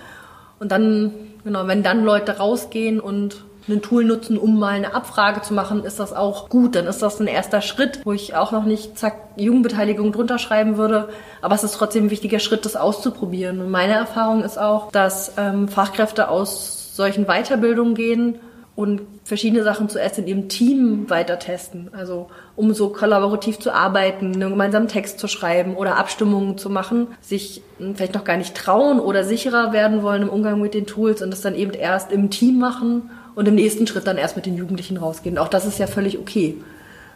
Und 0.59 0.71
dann, 0.71 1.13
genau, 1.43 1.67
wenn 1.67 1.83
dann 1.83 2.03
Leute 2.03 2.39
rausgehen 2.39 2.99
und 2.99 3.43
ein 3.67 3.83
Tool 3.83 4.03
nutzen, 4.03 4.39
um 4.39 4.57
mal 4.57 4.73
eine 4.73 4.95
Abfrage 4.95 5.43
zu 5.43 5.53
machen, 5.53 5.83
ist 5.83 5.99
das 5.99 6.11
auch 6.11 6.49
gut. 6.49 6.75
Dann 6.75 6.87
ist 6.87 7.03
das 7.03 7.19
ein 7.19 7.27
erster 7.27 7.61
Schritt, 7.61 7.99
wo 8.05 8.11
ich 8.11 8.33
auch 8.33 8.51
noch 8.51 8.63
nicht 8.63 8.97
zack 8.97 9.17
Jugendbeteiligung 9.35 10.11
drunter 10.11 10.39
schreiben 10.39 10.77
würde. 10.77 11.09
Aber 11.43 11.53
es 11.53 11.63
ist 11.63 11.75
trotzdem 11.75 12.05
ein 12.05 12.09
wichtiger 12.09 12.39
Schritt, 12.39 12.65
das 12.65 12.75
auszuprobieren. 12.75 13.61
Und 13.61 13.69
meine 13.69 13.93
Erfahrung 13.93 14.43
ist 14.43 14.57
auch, 14.57 14.91
dass 14.91 15.33
ähm, 15.37 15.67
Fachkräfte 15.67 16.29
aus 16.29 16.78
solchen 16.99 17.27
Weiterbildungen 17.27 17.95
gehen 17.95 18.35
und 18.75 19.01
verschiedene 19.23 19.63
Sachen 19.63 19.87
zuerst 19.87 20.19
in 20.19 20.27
ihrem 20.27 20.49
Team 20.49 21.09
weiter 21.09 21.39
testen. 21.39 21.89
Also 21.93 22.29
um 22.57 22.73
so 22.73 22.89
kollaborativ 22.89 23.57
zu 23.57 23.71
arbeiten, 23.73 24.33
einen 24.33 24.49
gemeinsamen 24.49 24.89
Text 24.89 25.17
zu 25.17 25.29
schreiben 25.29 25.77
oder 25.77 25.95
Abstimmungen 25.95 26.57
zu 26.57 26.69
machen, 26.69 27.07
sich 27.21 27.61
vielleicht 27.95 28.15
noch 28.15 28.25
gar 28.25 28.35
nicht 28.35 28.53
trauen 28.53 28.99
oder 28.99 29.23
sicherer 29.23 29.71
werden 29.71 30.03
wollen 30.03 30.23
im 30.23 30.29
Umgang 30.29 30.59
mit 30.59 30.73
den 30.73 30.85
Tools 30.85 31.21
und 31.21 31.31
das 31.31 31.39
dann 31.39 31.55
eben 31.55 31.71
erst 31.71 32.11
im 32.11 32.29
Team 32.29 32.59
machen 32.59 33.09
und 33.33 33.47
im 33.47 33.55
nächsten 33.55 33.87
Schritt 33.87 34.05
dann 34.05 34.17
erst 34.17 34.35
mit 34.35 34.45
den 34.45 34.57
Jugendlichen 34.57 34.97
rausgehen. 34.97 35.37
Auch 35.37 35.47
das 35.47 35.65
ist 35.65 35.79
ja 35.79 35.87
völlig 35.87 36.19
okay. 36.19 36.57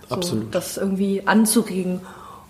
So, 0.08 0.15
Absolut. 0.15 0.56
Das 0.56 0.78
irgendwie 0.78 1.24
anzuregen. 1.26 2.00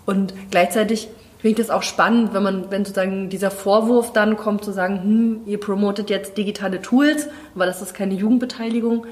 Und 0.06 0.34
gleichzeitig 0.52 1.08
finde 1.44 1.60
ich 1.60 1.66
das 1.66 1.76
auch 1.76 1.82
spannend, 1.82 2.32
wenn 2.32 2.42
man, 2.42 2.70
wenn 2.70 2.86
sozusagen 2.86 3.28
dieser 3.28 3.50
Vorwurf 3.50 4.14
dann 4.14 4.38
kommt, 4.38 4.64
zu 4.64 4.72
sagen, 4.72 5.02
hm, 5.02 5.40
ihr 5.44 5.60
promotet 5.60 6.08
jetzt 6.08 6.38
digitale 6.38 6.80
Tools, 6.80 7.28
aber 7.54 7.66
das 7.66 7.82
ist 7.82 7.92
keine 7.92 8.14
Jugendbeteiligung. 8.14 9.04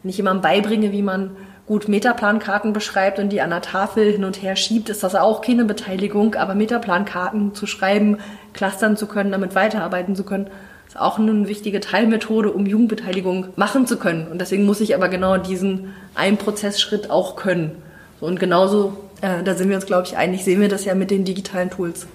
Wenn 0.00 0.08
ich 0.08 0.16
jemandem 0.16 0.42
beibringe, 0.42 0.92
wie 0.92 1.02
man 1.02 1.36
gut 1.66 1.88
Metaplankarten 1.88 2.72
beschreibt 2.72 3.18
und 3.18 3.30
die 3.30 3.40
an 3.40 3.50
der 3.50 3.60
Tafel 3.60 4.12
hin 4.12 4.22
und 4.22 4.40
her 4.40 4.54
schiebt, 4.54 4.88
ist 4.88 5.02
das 5.02 5.16
auch 5.16 5.40
keine 5.40 5.64
Beteiligung, 5.64 6.36
aber 6.36 6.54
Metaplankarten 6.54 7.56
zu 7.56 7.66
schreiben, 7.66 8.18
clustern 8.52 8.96
zu 8.96 9.08
können, 9.08 9.32
damit 9.32 9.56
weiterarbeiten 9.56 10.14
zu 10.14 10.22
können, 10.22 10.46
ist 10.86 10.96
auch 10.96 11.18
eine 11.18 11.48
wichtige 11.48 11.80
Teilmethode, 11.80 12.52
um 12.52 12.66
Jugendbeteiligung 12.66 13.48
machen 13.56 13.88
zu 13.88 13.96
können. 13.96 14.28
Und 14.28 14.40
deswegen 14.40 14.64
muss 14.64 14.80
ich 14.80 14.94
aber 14.94 15.08
genau 15.08 15.38
diesen 15.38 15.92
einen 16.14 16.36
Prozessschritt 16.36 17.10
auch 17.10 17.34
können. 17.34 17.82
Und 18.20 18.38
genauso 18.38 18.96
äh, 19.20 19.42
da 19.42 19.54
sind 19.54 19.68
wir 19.68 19.76
uns, 19.76 19.86
glaube 19.86 20.06
ich, 20.06 20.16
einig, 20.16 20.44
sehen 20.44 20.60
wir 20.60 20.68
das 20.68 20.84
ja 20.84 20.94
mit 20.94 21.10
den 21.10 21.24
digitalen 21.24 21.70
Tools. 21.70 22.06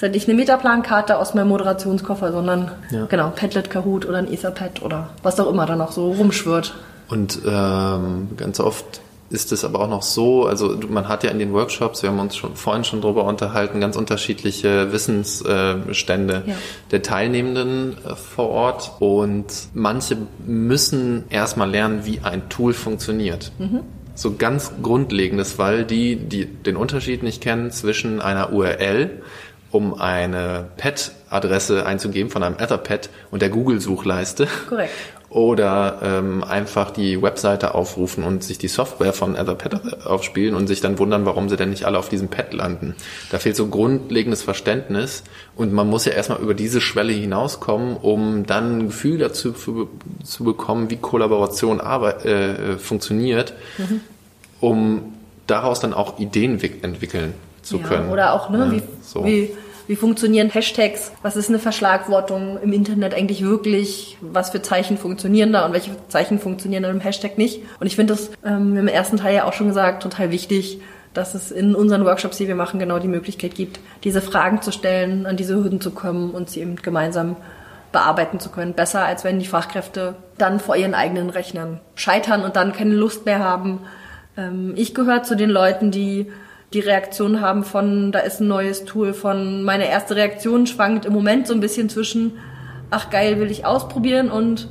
Das 0.00 0.10
ist 0.10 0.14
nicht 0.14 0.28
eine 0.28 0.36
Metaplankarte 0.36 1.18
aus 1.18 1.34
meinem 1.34 1.48
Moderationskoffer, 1.48 2.30
sondern 2.30 2.70
ja. 2.90 3.06
genau, 3.06 3.32
Padlet, 3.34 3.68
Kahoot 3.68 4.06
oder 4.06 4.18
ein 4.18 4.32
Etherpad 4.32 4.82
oder 4.82 5.10
was 5.22 5.40
auch 5.40 5.50
immer 5.50 5.66
da 5.66 5.74
noch 5.74 5.90
so 5.90 6.12
rumschwirrt. 6.12 6.74
Und 7.08 7.40
ähm, 7.44 8.28
ganz 8.36 8.60
oft 8.60 9.00
ist 9.30 9.52
es 9.52 9.64
aber 9.64 9.80
auch 9.80 9.88
noch 9.88 10.02
so, 10.02 10.46
also 10.46 10.78
man 10.88 11.08
hat 11.08 11.24
ja 11.24 11.30
in 11.30 11.38
den 11.38 11.52
Workshops, 11.52 12.02
wir 12.02 12.10
haben 12.10 12.18
uns 12.18 12.36
schon 12.36 12.54
vorhin 12.54 12.84
schon 12.84 13.00
drüber 13.00 13.24
unterhalten, 13.24 13.80
ganz 13.80 13.96
unterschiedliche 13.96 14.92
Wissensstände 14.92 16.42
ja. 16.46 16.54
der 16.90 17.02
Teilnehmenden 17.02 17.96
äh, 18.06 18.14
vor 18.14 18.48
Ort 18.50 18.92
und 19.00 19.46
manche 19.74 20.16
müssen 20.46 21.24
erstmal 21.28 21.68
lernen, 21.68 22.04
wie 22.04 22.20
ein 22.22 22.48
Tool 22.48 22.72
funktioniert. 22.72 23.52
Mhm 23.58 23.80
so 24.18 24.34
ganz 24.34 24.72
Grundlegendes, 24.82 25.58
weil 25.58 25.84
die, 25.84 26.16
die 26.16 26.46
den 26.46 26.76
Unterschied 26.76 27.22
nicht 27.22 27.40
kennen 27.40 27.70
zwischen 27.70 28.20
einer 28.20 28.52
URL, 28.52 29.22
um 29.70 29.94
eine 29.94 30.68
Pad-Adresse 30.76 31.86
einzugeben 31.86 32.30
von 32.30 32.42
einem 32.42 32.56
Etherpad 32.58 33.10
und 33.30 33.42
der 33.42 33.50
Google-Suchleiste. 33.50 34.48
Korrekt. 34.68 34.92
Oder 35.30 35.98
ähm, 36.02 36.42
einfach 36.42 36.90
die 36.90 37.20
Webseite 37.20 37.74
aufrufen 37.74 38.24
und 38.24 38.42
sich 38.42 38.56
die 38.56 38.68
Software 38.68 39.12
von 39.12 39.36
Etherpad 39.36 40.06
aufspielen 40.06 40.54
und 40.54 40.68
sich 40.68 40.80
dann 40.80 40.98
wundern, 40.98 41.26
warum 41.26 41.50
sie 41.50 41.56
denn 41.56 41.68
nicht 41.68 41.84
alle 41.84 41.98
auf 41.98 42.08
diesem 42.08 42.28
Pad 42.28 42.54
landen. 42.54 42.94
Da 43.30 43.38
fehlt 43.38 43.54
so 43.54 43.66
grundlegendes 43.66 44.42
Verständnis 44.42 45.24
und 45.54 45.74
man 45.74 45.86
muss 45.86 46.06
ja 46.06 46.12
erstmal 46.12 46.40
über 46.40 46.54
diese 46.54 46.80
Schwelle 46.80 47.12
hinauskommen, 47.12 47.98
um 47.98 48.46
dann 48.46 48.78
ein 48.78 48.86
Gefühl 48.86 49.18
dazu 49.18 49.52
zu, 49.52 49.90
zu 50.24 50.44
bekommen, 50.44 50.88
wie 50.88 50.96
Kollaboration 50.96 51.82
arbeit, 51.82 52.24
äh, 52.24 52.78
funktioniert, 52.78 53.52
mhm. 53.76 54.00
um 54.60 55.12
daraus 55.46 55.80
dann 55.80 55.92
auch 55.92 56.18
Ideen 56.18 56.58
entwickeln 56.82 57.34
zu 57.62 57.78
ja, 57.78 57.86
können. 57.86 58.08
Oder 58.08 58.32
auch, 58.32 58.48
ne, 58.48 58.58
ja, 58.58 58.72
wie, 58.72 58.82
so. 59.02 59.24
wie 59.26 59.50
wie 59.88 59.96
funktionieren 59.96 60.50
Hashtags? 60.50 61.12
Was 61.22 61.34
ist 61.34 61.48
eine 61.48 61.58
Verschlagwortung 61.58 62.58
im 62.62 62.74
Internet 62.74 63.14
eigentlich 63.14 63.42
wirklich? 63.42 64.18
Was 64.20 64.50
für 64.50 64.60
Zeichen 64.60 64.98
funktionieren 64.98 65.50
da 65.50 65.64
und 65.64 65.72
welche 65.72 65.90
Zeichen 66.08 66.38
funktionieren 66.38 66.84
in 66.84 66.90
einem 66.90 67.00
Hashtag 67.00 67.38
nicht? 67.38 67.62
Und 67.80 67.86
ich 67.86 67.96
finde 67.96 68.12
das, 68.12 68.30
ähm, 68.44 68.76
im 68.76 68.86
ersten 68.86 69.16
Teil 69.16 69.34
ja 69.34 69.44
auch 69.44 69.54
schon 69.54 69.68
gesagt, 69.68 70.02
total 70.02 70.30
wichtig, 70.30 70.80
dass 71.14 71.34
es 71.34 71.50
in 71.50 71.74
unseren 71.74 72.04
Workshops, 72.04 72.36
die 72.36 72.46
wir 72.46 72.54
machen, 72.54 72.78
genau 72.78 72.98
die 72.98 73.08
Möglichkeit 73.08 73.54
gibt, 73.54 73.80
diese 74.04 74.20
Fragen 74.20 74.60
zu 74.60 74.72
stellen, 74.72 75.24
an 75.24 75.38
diese 75.38 75.54
Hürden 75.54 75.80
zu 75.80 75.90
kommen 75.90 76.32
und 76.32 76.50
sie 76.50 76.60
eben 76.60 76.76
gemeinsam 76.76 77.36
bearbeiten 77.90 78.40
zu 78.40 78.50
können. 78.50 78.74
Besser, 78.74 79.06
als 79.06 79.24
wenn 79.24 79.38
die 79.38 79.46
Fachkräfte 79.46 80.16
dann 80.36 80.60
vor 80.60 80.76
ihren 80.76 80.94
eigenen 80.94 81.30
Rechnern 81.30 81.80
scheitern 81.94 82.44
und 82.44 82.56
dann 82.56 82.74
keine 82.74 82.94
Lust 82.94 83.24
mehr 83.24 83.38
haben. 83.38 83.80
Ähm, 84.36 84.74
ich 84.76 84.94
gehöre 84.94 85.22
zu 85.22 85.34
den 85.34 85.48
Leuten, 85.48 85.90
die 85.90 86.30
die 86.72 86.80
Reaktion 86.80 87.40
haben 87.40 87.64
von, 87.64 88.12
da 88.12 88.18
ist 88.20 88.40
ein 88.40 88.48
neues 88.48 88.84
Tool, 88.84 89.14
von 89.14 89.62
meine 89.62 89.88
erste 89.88 90.16
Reaktion 90.16 90.66
schwankt 90.66 91.06
im 91.06 91.12
Moment 91.12 91.46
so 91.46 91.54
ein 91.54 91.60
bisschen 91.60 91.88
zwischen, 91.88 92.38
ach 92.90 93.10
geil, 93.10 93.40
will 93.40 93.50
ich 93.50 93.64
ausprobieren 93.64 94.30
und 94.30 94.68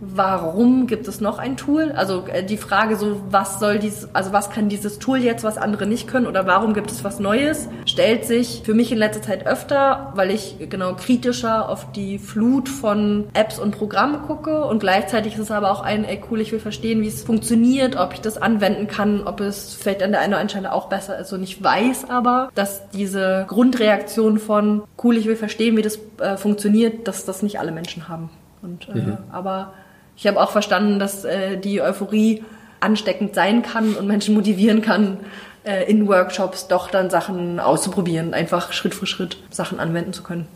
warum 0.00 0.86
gibt 0.86 1.08
es 1.08 1.20
noch 1.20 1.38
ein 1.38 1.56
Tool? 1.56 1.92
Also 1.92 2.24
äh, 2.26 2.44
die 2.44 2.56
Frage 2.56 2.96
so, 2.96 3.20
was 3.30 3.58
soll 3.58 3.78
dies, 3.78 4.08
also 4.12 4.32
was 4.32 4.50
kann 4.50 4.68
dieses 4.68 4.98
Tool 4.98 5.18
jetzt, 5.18 5.44
was 5.44 5.58
andere 5.58 5.86
nicht 5.86 6.08
können 6.08 6.26
oder 6.26 6.46
warum 6.46 6.74
gibt 6.74 6.90
es 6.90 7.04
was 7.04 7.18
Neues, 7.20 7.68
stellt 7.86 8.24
sich 8.24 8.62
für 8.64 8.74
mich 8.74 8.92
in 8.92 8.98
letzter 8.98 9.22
Zeit 9.22 9.46
öfter, 9.46 10.12
weil 10.14 10.30
ich 10.30 10.56
genau 10.68 10.94
kritischer 10.94 11.68
auf 11.68 11.90
die 11.92 12.18
Flut 12.18 12.68
von 12.68 13.28
Apps 13.34 13.58
und 13.58 13.76
Programmen 13.76 14.22
gucke 14.22 14.64
und 14.64 14.80
gleichzeitig 14.80 15.34
ist 15.34 15.40
es 15.40 15.50
aber 15.50 15.70
auch 15.70 15.80
ein, 15.80 16.04
ey 16.04 16.20
cool, 16.30 16.40
ich 16.40 16.52
will 16.52 16.60
verstehen, 16.60 17.02
wie 17.02 17.08
es 17.08 17.22
funktioniert, 17.22 17.96
ob 17.96 18.14
ich 18.14 18.20
das 18.20 18.40
anwenden 18.40 18.86
kann, 18.86 19.22
ob 19.26 19.40
es 19.40 19.74
vielleicht 19.74 20.02
an 20.02 20.12
der 20.12 20.20
einen 20.20 20.32
oder 20.32 20.40
anderen 20.40 20.50
Stelle 20.50 20.72
auch 20.72 20.88
besser 20.88 21.18
ist 21.18 21.32
und 21.32 21.42
ich 21.42 21.62
weiß 21.62 22.08
aber, 22.08 22.50
dass 22.54 22.88
diese 22.90 23.46
Grundreaktion 23.48 24.38
von 24.38 24.82
cool, 25.02 25.16
ich 25.16 25.26
will 25.26 25.36
verstehen, 25.36 25.76
wie 25.76 25.82
das 25.82 25.98
äh, 26.20 26.36
funktioniert, 26.36 27.08
dass 27.08 27.24
das 27.24 27.42
nicht 27.42 27.58
alle 27.58 27.72
Menschen 27.72 28.08
haben. 28.08 28.30
Und, 28.62 28.88
äh, 28.88 28.98
mhm. 28.98 29.18
aber 29.30 29.72
ich 30.18 30.26
habe 30.26 30.40
auch 30.40 30.50
verstanden, 30.50 30.98
dass 30.98 31.24
äh, 31.24 31.56
die 31.56 31.80
Euphorie 31.80 32.44
ansteckend 32.80 33.34
sein 33.36 33.62
kann 33.62 33.94
und 33.94 34.06
Menschen 34.08 34.34
motivieren 34.34 34.82
kann, 34.82 35.18
äh, 35.64 35.88
in 35.88 36.08
Workshops 36.08 36.66
doch 36.66 36.90
dann 36.90 37.08
Sachen 37.08 37.60
auszuprobieren, 37.60 38.34
einfach 38.34 38.72
Schritt 38.72 38.94
für 38.94 39.06
Schritt 39.06 39.38
Sachen 39.50 39.78
anwenden 39.78 40.12
zu 40.12 40.24
können. 40.24 40.48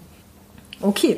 Okay. 0.81 1.17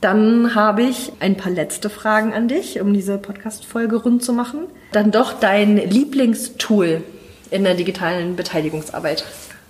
Dann 0.00 0.54
habe 0.54 0.82
ich 0.82 1.12
ein 1.20 1.36
paar 1.36 1.52
letzte 1.52 1.88
Fragen 1.88 2.34
an 2.34 2.48
dich, 2.48 2.80
um 2.80 2.92
diese 2.92 3.16
Podcast-Folge 3.16 3.96
rund 3.96 4.22
zu 4.22 4.34
machen. 4.34 4.66
Dann 4.92 5.12
doch 5.12 5.32
dein 5.32 5.76
Lieblingstool 5.76 7.02
in 7.50 7.64
der 7.64 7.74
digitalen 7.74 8.36
Beteiligungsarbeit. 8.36 9.24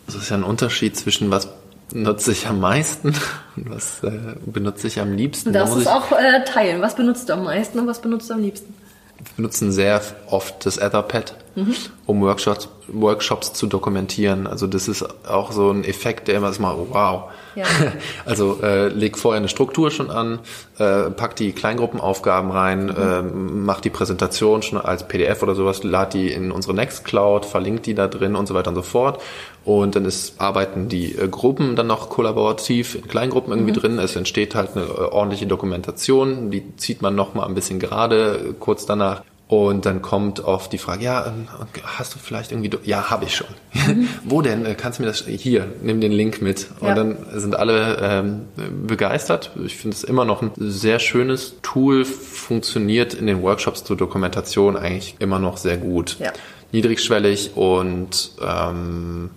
Das 0.07 0.17
ist 0.17 0.31
ja 0.31 0.37
ein 0.37 0.43
Unterschied 0.43 0.97
zwischen 0.97 1.31
was 1.31 1.49
nutze 1.93 2.33
ich 2.33 2.47
am 2.47 2.61
meisten 2.61 3.09
und 3.57 3.71
was 3.71 4.03
äh, 4.03 4.37
benutze 4.47 4.87
ich 4.87 5.01
am 5.01 5.13
liebsten? 5.13 5.53
Das 5.53 5.73
da 5.73 5.79
ist 5.79 5.87
auch 5.87 6.13
äh, 6.13 6.45
teilen. 6.45 6.83
Was 6.83 6.97
benutzt 6.97 7.29
du 7.29 7.35
am 7.35 7.45
meisten 7.45 7.79
und 7.79 7.87
was 7.87 8.01
benutzt 8.01 8.31
du 8.31 8.35
am 8.35 8.43
liebsten? 8.43 8.75
Wir 9.19 9.27
benutzen 9.37 9.73
sehr 9.73 10.01
oft 10.29 10.67
das 10.67 10.79
Etherpad. 10.79 11.35
Mhm. 11.55 11.75
um 12.07 12.21
Workshops, 12.23 12.69
Workshops 12.89 13.53
zu 13.53 13.67
dokumentieren. 13.67 14.47
Also 14.47 14.67
das 14.67 14.89
ist 14.89 15.07
auch 15.27 15.53
so 15.53 15.71
ein 15.71 15.85
Effekt, 15.85 16.29
der 16.29 16.37
immer 16.37 16.51
ist 16.51 16.61
mal, 16.61 16.77
wow. 16.91 17.25
Ja. 17.55 17.65
Also 18.27 18.61
äh, 18.63 18.89
leg 18.89 19.17
vorher 19.17 19.39
eine 19.39 19.49
Struktur 19.49 19.91
schon 19.91 20.11
an, 20.11 20.41
äh, 20.79 21.11
pack 21.11 21.37
die 21.37 21.53
Kleingruppenaufgaben 21.53 22.51
rein, 22.51 22.87
mhm. 22.87 22.91
äh, 22.91 23.23
mach 23.23 23.81
die 23.81 23.91
Präsentation 23.91 24.63
schon 24.63 24.79
als 24.81 25.07
PDF 25.07 25.43
oder 25.43 25.55
sowas, 25.55 25.85
lad 25.85 26.15
die 26.15 26.33
in 26.33 26.51
unsere 26.51 26.75
Nextcloud, 26.75 27.45
verlinkt 27.45 27.87
die 27.87 27.95
da 27.95 28.09
drin 28.09 28.35
und 28.35 28.47
so 28.47 28.55
weiter 28.55 28.71
und 28.71 28.77
so 28.77 28.83
fort. 28.83 29.21
Und 29.65 29.97
dann 29.97 30.05
ist, 30.05 30.41
arbeiten 30.41 30.89
die 30.89 31.17
äh, 31.17 31.29
Gruppen 31.29 31.77
dann 31.77 31.87
noch 31.87 32.11
kollaborativ 32.11 32.97
in 32.97 33.09
Kleingruppen 33.09 33.53
irgendwie 33.53 33.73
mhm. 33.73 33.77
drin. 33.77 33.99
Es 33.99 34.17
entsteht 34.17 34.55
halt 34.55 34.77
eine 34.77 34.85
äh, 34.85 34.89
ordentliche 34.89 35.47
Dokumentation, 35.47 36.51
die 36.51 36.77
zieht 36.77 37.03
man 37.03 37.15
noch 37.15 37.35
mal 37.35 37.47
ein 37.47 37.55
bisschen 37.55 37.79
gerade 37.79 38.55
kurz 38.59 38.87
danach. 38.87 39.23
Und 39.47 39.85
dann 39.85 40.01
kommt 40.01 40.41
oft 40.41 40.73
die 40.73 40.79
Frage, 40.79 41.05
ja, 41.05 41.27
ähm, 41.27 41.49
hast 41.85 42.15
du 42.15 42.19
vielleicht 42.19 42.51
irgendwie, 42.51 42.71
ja, 42.85 43.11
habe 43.11 43.27
ich 43.27 43.37
schon. 43.37 43.47
Mhm. 43.75 44.09
Wo 44.25 44.41
denn? 44.41 44.65
Äh, 44.65 44.75
kannst 44.75 44.99
du 44.99 45.03
mir 45.03 45.09
das, 45.09 45.27
hier, 45.27 45.67
nimm 45.83 46.01
den 46.01 46.13
Link 46.13 46.41
mit. 46.41 46.69
Und 46.81 46.89
ja. 46.89 46.95
dann 46.95 47.19
sind 47.35 47.55
alle 47.55 47.99
ähm, 48.01 48.47
begeistert. 48.87 49.51
Ich 49.65 49.77
finde 49.77 49.97
es 49.97 50.03
immer 50.03 50.25
noch 50.25 50.41
ein 50.41 50.51
sehr 50.57 50.99
schönes 50.99 51.57
Tool, 51.61 52.07
funktioniert 52.07 53.13
in 53.13 53.27
den 53.27 53.43
Workshops 53.43 53.85
zur 53.85 53.99
Dokumentation 53.99 54.79
eigentlich 54.79 55.17
immer 55.19 55.39
noch 55.39 55.59
sehr 55.59 55.77
gut. 55.77 56.17
Ja. 56.21 56.33
Niedrigschwellig 56.73 57.55
und 57.55 58.33
ähm, 58.41 59.31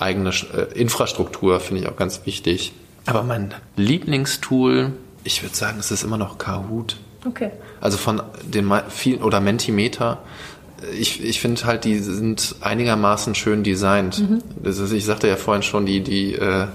eigene 0.00 0.30
äh, 0.30 0.78
Infrastruktur 0.78 1.60
finde 1.60 1.82
ich 1.82 1.88
auch 1.88 1.96
ganz 1.96 2.26
wichtig. 2.26 2.72
Aber 3.06 3.22
mein 3.22 3.54
Lieblingstool, 3.76 4.92
ich 5.22 5.42
würde 5.42 5.56
sagen, 5.56 5.78
es 5.78 5.92
ist 5.92 6.02
immer 6.02 6.18
noch 6.18 6.38
Kahoot. 6.38 6.96
Okay. 7.24 7.50
Also 7.80 7.98
von 7.98 8.22
den 8.44 8.70
vielen 8.88 9.22
oder 9.22 9.40
Mentimeter. 9.40 10.22
Ich, 10.96 11.24
ich 11.24 11.40
finde 11.40 11.64
halt, 11.64 11.84
die 11.84 11.98
sind 11.98 12.54
einigermaßen 12.60 13.34
schön 13.34 13.64
designt. 13.64 14.20
Mhm. 14.20 14.42
Das 14.62 14.78
ist, 14.78 14.92
ich 14.92 15.04
sagte 15.04 15.26
ja 15.26 15.34
vorhin 15.34 15.64
schon, 15.64 15.86
die, 15.86 16.00
die 16.02 16.34
äh, 16.34 16.66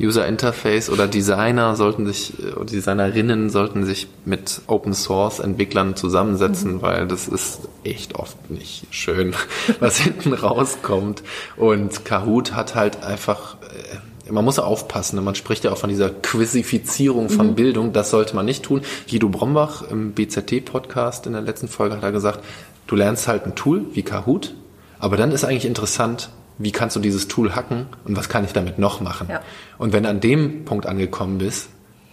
User 0.00 0.26
Interface 0.26 0.88
oder 0.88 1.06
Designer 1.06 1.76
sollten 1.76 2.06
sich, 2.06 2.32
oder 2.56 2.64
Designerinnen 2.64 3.50
sollten 3.50 3.84
sich 3.84 4.08
mit 4.24 4.62
Open 4.66 4.94
Source 4.94 5.38
Entwicklern 5.38 5.96
zusammensetzen, 5.96 6.76
mhm. 6.76 6.82
weil 6.82 7.06
das 7.06 7.28
ist 7.28 7.68
echt 7.84 8.14
oft 8.14 8.50
nicht 8.50 8.86
schön, 8.90 9.34
was 9.80 9.98
hinten 9.98 10.32
rauskommt. 10.32 11.22
Und 11.56 12.04
Kahoot 12.04 12.54
hat 12.54 12.74
halt 12.74 13.02
einfach, 13.04 13.56
äh, 13.62 13.96
man 14.30 14.44
muss 14.44 14.58
aufpassen. 14.58 15.16
Ne? 15.16 15.22
Man 15.22 15.34
spricht 15.34 15.64
ja 15.64 15.72
auch 15.72 15.78
von 15.78 15.90
dieser 15.90 16.10
Quizifizierung 16.10 17.28
von 17.28 17.48
mhm. 17.48 17.54
Bildung. 17.54 17.92
Das 17.92 18.10
sollte 18.10 18.36
man 18.36 18.46
nicht 18.46 18.62
tun. 18.62 18.82
Guido 19.10 19.28
Brombach 19.28 19.82
im 19.90 20.12
BZT-Podcast 20.12 21.26
in 21.26 21.32
der 21.32 21.42
letzten 21.42 21.68
Folge 21.68 21.96
hat 21.96 22.02
er 22.02 22.12
gesagt, 22.12 22.40
du 22.86 22.96
lernst 22.96 23.28
halt 23.28 23.46
ein 23.46 23.54
Tool 23.54 23.86
wie 23.92 24.02
Kahoot, 24.02 24.54
aber 24.98 25.16
dann 25.16 25.32
ist 25.32 25.44
eigentlich 25.44 25.66
interessant, 25.66 26.30
wie 26.58 26.72
kannst 26.72 26.94
du 26.96 27.00
dieses 27.00 27.28
Tool 27.28 27.54
hacken 27.54 27.86
und 28.04 28.16
was 28.16 28.28
kann 28.28 28.44
ich 28.44 28.52
damit 28.52 28.78
noch 28.78 29.00
machen? 29.00 29.28
Ja. 29.30 29.40
Und 29.78 29.92
wenn 29.92 30.04
du 30.04 30.10
an 30.10 30.20
dem 30.20 30.64
Punkt 30.64 30.86
angekommen 30.86 31.38
bist, 31.38 31.68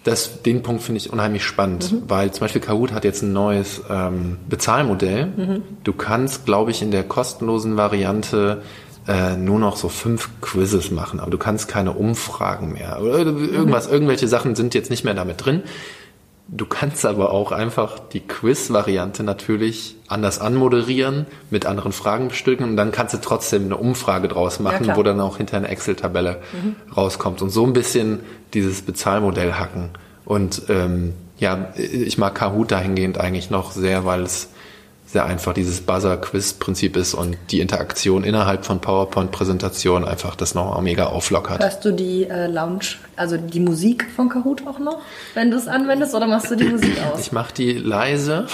das, 0.06 0.42
den 0.42 0.64
Punkt 0.64 0.82
finde 0.82 0.98
ich 0.98 1.12
unheimlich 1.12 1.44
spannend, 1.44 1.92
mhm. 1.92 2.04
weil 2.08 2.32
zum 2.32 2.42
Beispiel 2.42 2.62
Kahoot 2.62 2.94
hat 2.94 3.04
jetzt 3.04 3.22
ein 3.22 3.34
neues 3.34 3.82
ähm, 3.90 4.38
Bezahlmodell. 4.48 5.26
Mhm. 5.26 5.64
Du 5.84 5.94
kannst, 5.94 6.46
glaube 6.46 6.72
ich, 6.72 6.82
in 6.82 6.92
der 6.92 7.04
kostenlosen 7.04 7.76
Variante 7.76 8.62
äh, 9.10 9.36
nur 9.36 9.58
noch 9.58 9.76
so 9.76 9.90
fünf 9.90 10.30
Quizzes 10.40 10.92
machen, 10.92 11.20
aber 11.20 11.32
du 11.32 11.40
kannst 11.40 11.68
keine 11.68 11.94
Umfragen 11.94 12.74
mehr. 12.74 13.02
Oder 13.02 13.18
irgendwas, 13.18 13.88
mhm. 13.88 13.94
irgendwelche 13.94 14.28
Sachen 14.28 14.56
sind 14.56 14.76
jetzt 14.76 14.92
nicht 14.92 15.04
mehr 15.04 15.16
damit 15.16 15.44
drin. 15.44 15.64
Du 16.48 16.68
kannst 16.68 17.06
aber 17.06 17.32
auch 17.32 17.52
einfach 17.52 17.98
die 18.00 18.22
Quiz-Variante 18.22 19.24
natürlich 19.24 19.96
anders 20.08 20.40
anmoderieren, 20.40 21.26
mit 21.50 21.66
anderen 21.66 21.92
Fragen 21.92 22.28
bestücken 22.28 22.70
und 22.70 22.78
dann 22.78 22.92
kannst 22.92 23.16
du 23.16 23.20
trotzdem 23.20 23.66
eine 23.66 23.78
Umfrage 23.78 24.28
draus 24.28 24.60
machen, 24.60 24.86
ja, 24.86 24.96
wo 24.96 25.04
dann 25.04 25.20
auch 25.20 25.38
hinter 25.38 25.58
eine 25.58 25.70
Excel-Tabelle 25.70 26.42
mhm. 26.54 26.76
rauskommt 26.96 27.42
und 27.42 27.50
so 27.50 27.66
ein 27.66 27.74
bisschen 27.74 28.20
dieses 28.54 28.84
Bezahlmodell 28.84 29.54
hacken. 29.54 29.90
Und 30.26 30.64
ähm, 30.70 31.14
ja, 31.40 31.70
ich 31.76 32.20
mag 32.20 32.36
Kahoot 32.36 32.72
dahingehend 32.72 33.20
eigentlich 33.20 33.50
noch 33.50 33.72
sehr, 33.72 34.06
weil 34.06 34.22
es 34.22 34.50
sehr 35.12 35.26
einfach 35.26 35.54
dieses 35.54 35.82
Buzzer-Quiz-Prinzip 35.82 36.96
ist 36.96 37.16
und 37.16 37.36
die 37.50 37.62
Interaktion 37.62 38.24
innerhalb 38.24 38.64
von 38.64 38.80
PowerPoint-Präsentationen 38.80 40.08
einfach 40.08 40.36
das 40.36 40.54
noch 40.54 40.80
mega 40.82 41.08
auflockert. 41.08 41.64
Hörst 41.64 41.84
du 41.84 41.92
die 41.92 42.26
äh, 42.26 42.46
Lounge, 42.46 42.98
also 43.16 43.36
die 43.36 43.60
Musik 43.60 44.06
von 44.16 44.30
Kahoot 44.30 44.68
auch 44.68 44.78
noch, 44.78 45.02
wenn 45.34 45.50
du 45.50 45.58
es 45.58 45.68
anwendest, 45.68 46.14
oder 46.14 46.28
machst 46.28 46.52
du 46.52 46.56
die 46.56 46.66
Musik 46.66 46.96
aus? 47.12 47.22
Ich 47.22 47.32
mache 47.32 47.56
die 47.56 47.74
leise 47.74 48.46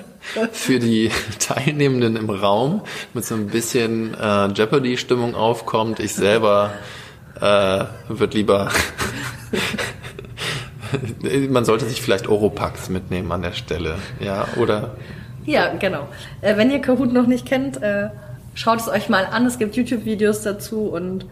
für 0.52 0.78
die 0.78 1.10
Teilnehmenden 1.38 2.16
im 2.16 2.28
Raum, 2.28 2.82
mit 3.14 3.24
so 3.24 3.34
ein 3.34 3.46
bisschen 3.46 4.12
äh, 4.12 4.48
Jeopardy-Stimmung 4.48 5.34
aufkommt. 5.34 5.98
Ich 5.98 6.12
selber 6.12 6.74
äh, 7.40 7.84
wird 8.08 8.34
lieber 8.34 8.70
man 11.48 11.64
sollte 11.64 11.86
sich 11.86 12.02
vielleicht 12.02 12.28
Oropax 12.28 12.90
mitnehmen 12.90 13.32
an 13.32 13.40
der 13.40 13.52
Stelle, 13.52 13.94
ja, 14.20 14.46
oder 14.58 14.90
ja, 15.44 15.74
genau. 15.74 16.08
Äh, 16.40 16.56
wenn 16.56 16.70
ihr 16.70 16.80
Kahoot 16.80 17.12
noch 17.12 17.26
nicht 17.26 17.46
kennt, 17.46 17.82
äh, 17.82 18.10
schaut 18.54 18.80
es 18.80 18.88
euch 18.88 19.08
mal 19.08 19.26
an. 19.26 19.46
Es 19.46 19.58
gibt 19.58 19.76
YouTube-Videos 19.76 20.42
dazu 20.42 20.82
und 20.82 21.26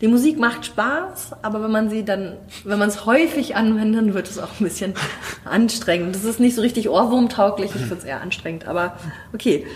die 0.00 0.06
Musik 0.06 0.38
macht 0.38 0.64
Spaß, 0.64 1.42
aber 1.42 1.62
wenn 1.62 1.72
man 1.72 1.90
sie 1.90 2.04
dann, 2.04 2.36
wenn 2.64 2.78
man 2.78 2.88
es 2.88 3.04
häufig 3.04 3.56
anwendet, 3.56 4.14
wird 4.14 4.30
es 4.30 4.38
auch 4.38 4.60
ein 4.60 4.64
bisschen 4.64 4.94
anstrengend. 5.44 6.14
Das 6.14 6.24
ist 6.24 6.38
nicht 6.38 6.54
so 6.54 6.62
richtig 6.62 6.88
ohrwurmtauglich, 6.88 7.72
ich 7.74 7.80
finde 7.80 7.96
es 7.96 8.04
eher 8.04 8.20
anstrengend. 8.20 8.68
Aber 8.68 8.96
okay, 9.32 9.66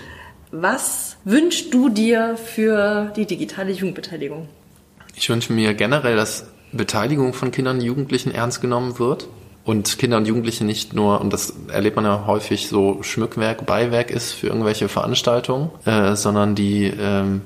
was 0.52 1.16
wünschst 1.24 1.74
du 1.74 1.88
dir 1.88 2.36
für 2.36 3.10
die 3.16 3.26
digitale 3.26 3.72
Jugendbeteiligung? 3.72 4.48
Ich 5.16 5.28
wünsche 5.28 5.52
mir 5.52 5.74
generell, 5.74 6.14
dass 6.14 6.46
Beteiligung 6.72 7.34
von 7.34 7.50
Kindern 7.50 7.78
und 7.78 7.84
Jugendlichen 7.84 8.32
ernst 8.32 8.60
genommen 8.60 8.98
wird 8.98 9.28
und 9.64 9.98
Kinder 9.98 10.16
und 10.16 10.26
Jugendliche 10.26 10.64
nicht 10.64 10.92
nur, 10.92 11.20
und 11.20 11.32
das 11.32 11.54
erlebt 11.68 11.96
man 11.96 12.04
ja 12.04 12.24
häufig, 12.26 12.68
so 12.68 13.02
Schmückwerk, 13.02 13.64
Beiwerk 13.64 14.10
ist 14.10 14.32
für 14.32 14.48
irgendwelche 14.48 14.88
Veranstaltungen, 14.88 15.70
äh, 15.84 16.16
sondern 16.16 16.54
die 16.54 16.86
ähm, 16.86 17.42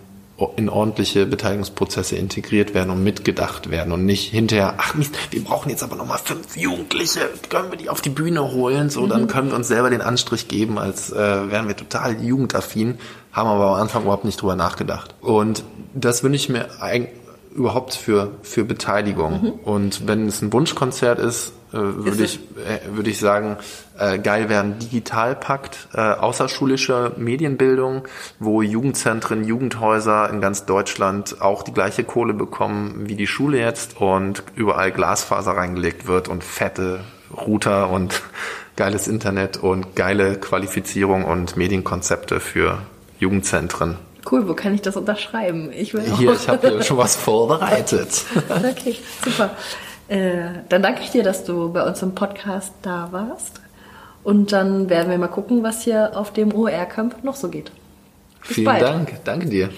in 0.57 0.69
ordentliche 0.69 1.25
Beteiligungsprozesse 1.25 2.17
integriert 2.17 2.75
werden 2.75 2.91
und 2.91 3.03
mitgedacht 3.03 3.71
werden 3.71 3.93
und 3.93 4.05
nicht 4.05 4.31
hinterher, 4.31 4.75
ach 4.79 4.95
Mist, 4.95 5.15
wir 5.31 5.43
brauchen 5.43 5.71
jetzt 5.71 5.83
aber 5.83 5.97
nochmal 5.97 6.19
fünf 6.23 6.57
Jugendliche, 6.57 7.21
können 7.49 7.71
wir 7.71 7.79
die 7.79 7.89
auf 7.89 8.03
die 8.03 8.11
Bühne 8.11 8.53
holen, 8.53 8.91
so, 8.91 9.03
mhm. 9.03 9.09
dann 9.09 9.27
können 9.29 9.49
wir 9.49 9.57
uns 9.57 9.69
selber 9.69 9.89
den 9.89 10.03
Anstrich 10.03 10.49
geben, 10.49 10.79
als 10.79 11.11
äh, 11.11 11.17
wären 11.17 11.69
wir 11.69 11.77
total 11.77 12.23
jugendaffin, 12.23 12.99
haben 13.33 13.49
aber 13.49 13.69
am 13.69 13.83
Anfang 13.83 14.03
überhaupt 14.03 14.25
nicht 14.25 14.41
drüber 14.41 14.57
nachgedacht. 14.57 15.15
Und 15.21 15.65
das 15.95 16.23
wünsche 16.23 16.37
ich 16.37 16.49
mir 16.49 16.83
eigentlich 16.83 17.13
überhaupt 17.55 17.95
für, 17.95 18.33
für 18.43 18.65
Beteiligung. 18.65 19.43
Mhm. 19.43 19.51
Und 19.65 20.07
wenn 20.07 20.27
es 20.29 20.43
ein 20.43 20.53
Wunschkonzert 20.53 21.19
ist, 21.19 21.53
äh, 21.73 21.79
würde 21.79 22.25
ich, 22.25 22.39
äh, 22.57 22.95
würde 22.95 23.11
ich 23.11 23.19
sagen, 23.19 23.57
äh, 23.99 24.19
geil 24.19 24.49
wäre 24.49 24.63
ein 24.63 24.79
Digitalpakt, 24.79 25.89
äh, 25.95 26.01
außerschulische 26.01 27.13
Medienbildung, 27.17 28.03
wo 28.39 28.63
Jugendzentren, 28.63 29.45
Jugendhäuser 29.45 30.31
in 30.31 30.41
ganz 30.41 30.65
Deutschland 30.65 31.41
auch 31.41 31.63
die 31.63 31.73
gleiche 31.73 32.05
Kohle 32.05 32.35
bekommen 32.35 33.09
wie 33.09 33.17
die 33.17 33.27
Schule 33.27 33.59
jetzt 33.59 34.01
und 34.01 34.43
überall 34.55 34.93
Glasfaser 34.93 35.53
reingelegt 35.53 36.07
wird 36.07 36.29
und 36.29 36.45
fette 36.45 37.01
Router 37.37 37.91
und 37.91 38.23
geiles 38.77 39.09
Internet 39.09 39.57
und 39.57 39.97
geile 39.97 40.37
Qualifizierung 40.37 41.25
und 41.25 41.57
Medienkonzepte 41.57 42.41
für 42.41 42.79
Jugendzentren. 43.19 43.97
Cool, 44.31 44.49
wo 44.49 44.55
kann 44.55 44.75
ich 44.75 44.83
das 44.83 44.97
unterschreiben? 44.97 45.71
Ich 45.73 45.95
will 45.95 46.03
auch. 46.13 46.19
Hier, 46.19 46.33
ich 46.33 46.49
habe 46.49 46.69
hier 46.69 46.83
schon 46.83 46.99
was 46.99 47.15
vorbereitet. 47.17 48.25
okay, 48.49 48.97
super. 49.25 49.51
Äh, 50.09 50.63
dann 50.69 50.83
danke 50.83 51.03
ich 51.03 51.11
dir, 51.11 51.23
dass 51.23 51.45
du 51.45 51.73
bei 51.73 51.83
uns 51.85 52.03
im 52.03 52.15
Podcast 52.15 52.73
da 52.83 53.09
warst. 53.11 53.61
Und 54.23 54.53
dann 54.53 54.89
werden 54.89 55.11
wir 55.11 55.19
mal 55.19 55.29
gucken, 55.29 55.63
was 55.63 55.83
hier 55.83 56.17
auf 56.17 56.33
dem 56.33 56.53
OR-Camp 56.53 57.23
noch 57.23 57.37
so 57.37 57.49
geht. 57.49 57.71
Bis 58.41 58.57
Vielen 58.57 58.65
bald. 58.65 58.83
Dank. 58.83 59.25
Danke 59.25 59.47
dir. 59.47 59.71